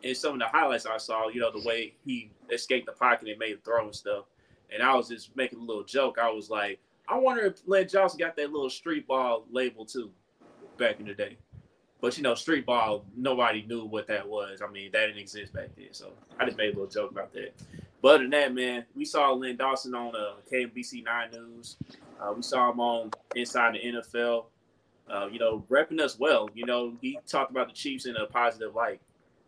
[0.04, 3.28] And some of the highlights I saw, you know, the way he escaped the pocket
[3.28, 4.26] and made a throw and stuff.
[4.72, 6.18] And I was just making a little joke.
[6.22, 10.12] I was like, I wonder if Len Johnson got that little street ball label too
[10.78, 11.38] back in the day.
[12.02, 14.62] But you know, street ball, nobody knew what that was.
[14.62, 15.88] I mean, that didn't exist back then.
[15.92, 17.54] So I just made a little joke about that.
[18.02, 21.78] But other than that, man, we saw Len Dawson on uh, KMBC Nine News.
[22.20, 24.46] Uh, we saw him on Inside the NFL.
[25.10, 26.50] Uh, you know, repping us well.
[26.54, 29.02] You know, he talked about the Chiefs in a positive light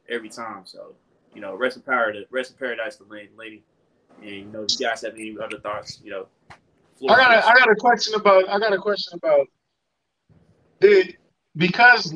[0.10, 0.66] every time.
[0.66, 0.95] So,
[1.34, 3.64] you know, rest in power to rest in paradise to Len, lady.
[4.22, 6.28] And you know, you guys have any other thoughts, you know,
[7.10, 9.47] I got a, I got a question about I got a question about
[10.80, 11.18] did
[11.56, 12.14] because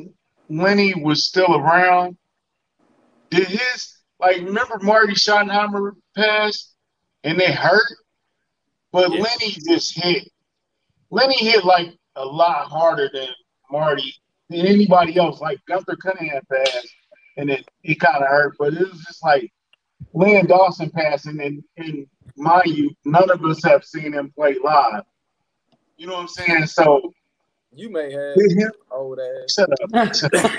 [0.48, 2.16] Lenny was still around,
[3.30, 6.74] did his like remember Marty Schottenheimer passed
[7.24, 7.86] and they hurt,
[8.92, 9.20] but Yeah.
[9.22, 10.28] Lenny just hit.
[11.10, 13.28] Lenny hit like a lot harder than
[13.70, 14.14] Marty
[14.50, 15.40] than anybody else.
[15.40, 16.88] Like Gunther Cunningham passed
[17.36, 19.52] and it, it kind of hurt, but it was just like
[20.14, 22.06] Len Dawson passing and, and
[22.36, 25.02] mind you, none of us have seen him play live.
[25.96, 26.66] You know what I'm saying?
[26.66, 27.12] So
[27.72, 29.52] You may have him old ass.
[29.54, 30.14] shut up.
[30.14, 30.50] Shut up.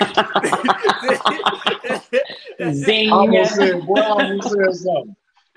[2.74, 3.08] Zing.
[3.10, 5.16] I almost said, boy, I almost said something.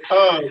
[0.10, 0.42] Uh,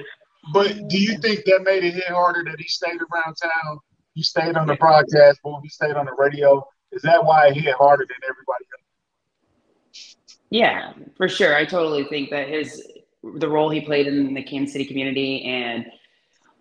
[0.53, 3.79] but do you think that made it hit harder that he stayed around town?
[4.15, 6.67] He stayed on the broadcast booth, he stayed on the radio.
[6.93, 10.17] Is that why it hit harder than everybody else?
[10.51, 11.55] Yeah, for sure.
[11.55, 12.83] I totally think that his
[13.23, 15.87] the role he played in the Kansas City community and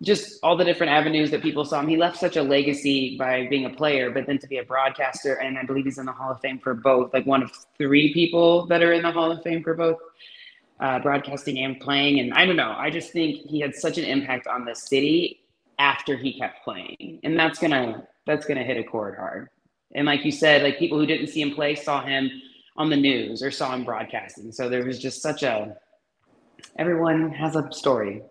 [0.02, 1.88] just all the different avenues that people saw him.
[1.88, 5.36] He left such a legacy by being a player, but then to be a broadcaster,
[5.36, 8.14] and I believe he's in the Hall of Fame for both, like one of three
[8.14, 9.98] people that are in the Hall of Fame for both
[10.80, 12.20] uh, broadcasting and playing.
[12.20, 15.42] And I don't know, I just think he had such an impact on the city
[15.78, 19.50] after he kept playing, and that's gonna that's gonna hit a chord hard.
[19.96, 22.30] And like you said, like people who didn't see him play saw him
[22.78, 24.52] on the news or saw him broadcasting.
[24.52, 25.76] So there was just such a
[26.78, 28.22] everyone has a story.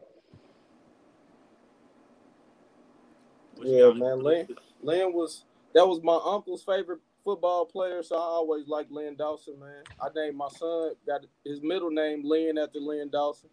[3.60, 4.22] Yeah, man.
[4.22, 4.48] Len,
[4.82, 5.44] Len was
[5.74, 9.82] that was my uncle's favorite football player, so I always like Len Dawson, man.
[10.00, 13.50] I named my son got his middle name Len after Len Dawson.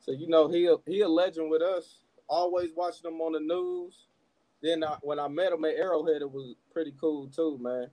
[0.00, 1.98] So you know he a, he a legend with us.
[2.28, 4.06] Always watching him on the news.
[4.62, 7.88] Then I, when I met him at Arrowhead, it was pretty cool too, man.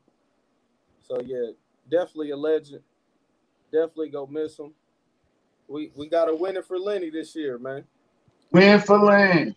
[1.08, 1.52] So yeah,
[1.90, 2.82] definitely a legend.
[3.72, 4.74] Definitely go miss him.
[5.68, 7.84] We we got a winner for Lenny this year, man.
[8.52, 9.56] Win for Len.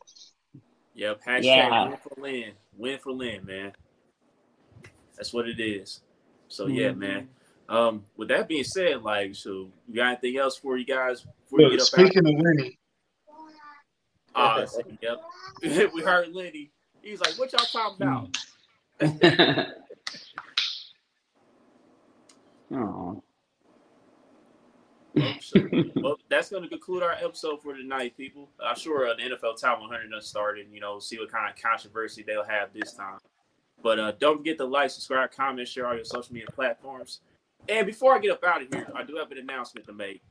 [0.95, 1.22] Yep.
[1.24, 1.88] Hashtag Yeah.
[1.88, 2.53] win for Len.
[2.76, 3.72] Win for Len, man.
[5.16, 6.00] That's what it is.
[6.48, 6.96] So yeah, Mhm.
[6.98, 7.28] man.
[7.68, 11.60] Um, with that being said, like, so you got anything else for you guys before
[11.60, 12.78] you Look, get up speaking of Lenny,
[14.34, 14.58] out?
[14.58, 14.66] Uh,
[15.00, 15.22] yep.
[15.94, 16.70] we heard Lenny.
[17.02, 18.36] He's like, "What y'all talking about?"
[22.72, 23.22] oh.
[25.14, 28.48] Well, so- well, that's going to conclude our episode for tonight, people.
[28.62, 30.68] I'm sure uh, the NFL Top 100 done started.
[30.72, 33.18] You know, see what kind of controversy they'll have this time.
[33.82, 37.20] But uh, don't forget to like, subscribe, comment, share all your social media platforms.
[37.68, 40.22] And before I get up out of here, I do have an announcement to make.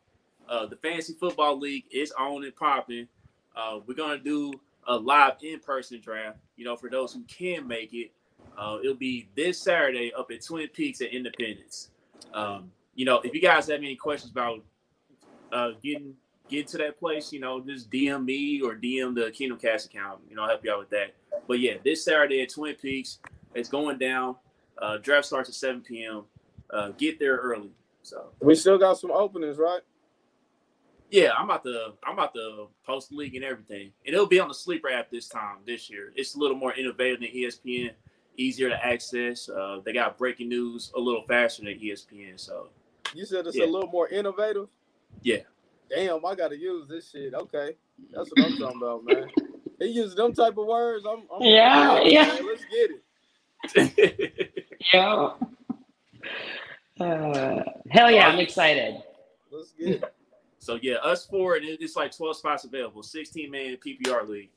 [0.47, 3.07] Uh, the Fantasy Football League is on and popping.
[3.55, 4.53] Uh, we're going to do
[4.87, 6.37] a live in-person draft.
[6.55, 8.11] You know, for those who can make it,
[8.57, 11.89] uh, it'll be this Saturday up at Twin Peaks at Independence.
[12.33, 14.61] Um, you know, if you guys have any questions about
[15.51, 16.15] uh, getting
[16.51, 20.19] get to that place, you know, just DM me or DM the Kingdom Kast account.
[20.29, 21.15] You know, I'll help you out with that.
[21.47, 23.19] But yeah, this Saturday at Twin Peaks,
[23.55, 24.35] it's going down.
[24.77, 26.23] Uh, draft starts at 7 p.m.
[26.71, 27.71] Uh, get there early.
[28.03, 29.81] So We still got some openings, right?
[31.09, 34.39] yeah, I'm about to I'm about to post the league and everything, and it'll be
[34.39, 36.13] on the sleeper app this time this year.
[36.15, 37.91] It's a little more innovative than ESPN,
[38.37, 39.49] easier to access.
[39.49, 42.39] Uh, they got breaking news a little faster than ESPN.
[42.39, 42.69] So
[43.13, 43.65] You said it's Yeah.
[43.65, 44.69] a little more innovative.
[45.21, 45.41] Yeah.
[45.89, 47.33] Damn, I gotta use this shit.
[47.33, 47.75] Okay,
[48.13, 49.27] that's what I'm talking about, man.
[49.79, 51.05] He uses them type of words.
[51.05, 52.39] I'm, I'm Yeah, man, yeah.
[52.45, 53.03] Let's get it.
[54.93, 55.31] Yeah.
[56.99, 59.01] Uh, hell yeah, I'm excited.
[59.51, 60.13] Let's get it.
[60.59, 63.01] So yeah, us four, and it's like twelve spots available.
[63.03, 64.49] Sixteen man PPR league,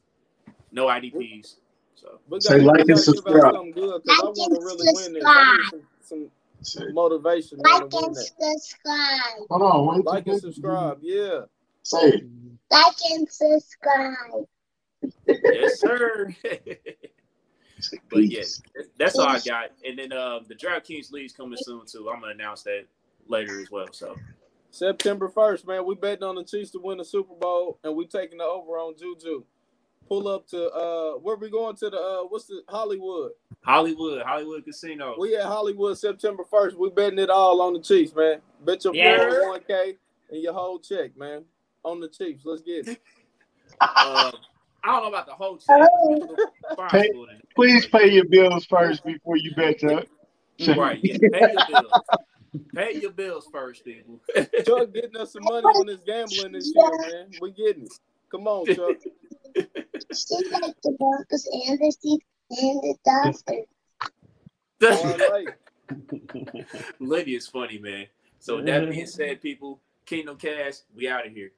[0.72, 1.56] no IDPs.
[1.94, 3.54] So Say gotta- like and gotta give out subscribe.
[3.74, 5.24] good because I Like want to and really win this.
[5.26, 6.30] I need some, some,
[6.62, 9.20] some motivation Like and subscribe.
[9.50, 10.04] hold on, wait.
[10.04, 10.98] Like and subscribe.
[11.02, 11.40] Yeah.
[11.82, 12.22] Say.
[12.70, 14.46] Like and subscribe.
[15.26, 16.34] yes, sir.
[17.90, 18.42] Say but yeah,
[18.98, 19.70] that's all I got.
[19.86, 22.10] And then uh, the DraftKings league's coming soon too.
[22.10, 22.84] I'm gonna announce that
[23.28, 23.88] later as well.
[23.92, 24.16] So
[24.70, 25.86] September 1st, man.
[25.86, 28.72] We betting on the Chiefs to win the Super Bowl, and we taking the over
[28.72, 29.44] on Juju.
[30.08, 33.32] Pull up to uh, where we going to the uh, what's the Hollywood?
[33.62, 35.14] Hollywood, Hollywood Casino.
[35.18, 36.74] We at Hollywood September 1st.
[36.74, 38.40] We betting it all on the Chiefs, man.
[38.64, 39.18] Bet your Yeah.
[39.18, 39.96] 401k
[40.30, 41.44] and your whole check, man,
[41.84, 42.42] on the Chiefs.
[42.44, 43.00] Let's get it.
[43.80, 44.30] Uh,
[44.84, 45.80] I don't know about the whole check.
[46.90, 47.10] Pay-
[47.54, 50.06] Please pay your bills first before you bet up.
[50.76, 51.16] Right, yeah.
[51.32, 51.92] Pay your bills.
[52.76, 54.20] Pay your bills first, people.
[54.36, 57.30] Chuck getting us some money on this gambling this year, man.
[57.40, 57.92] We getting it.
[58.30, 58.96] Come on, Chuck.
[59.56, 63.66] She like the Broncos and the Chiefs and the Dolphins.
[65.04, 65.48] All right.
[67.00, 68.06] Lydia is funny, man.
[68.38, 71.50] So with that being said, people, Kingdom Kast, we out of here.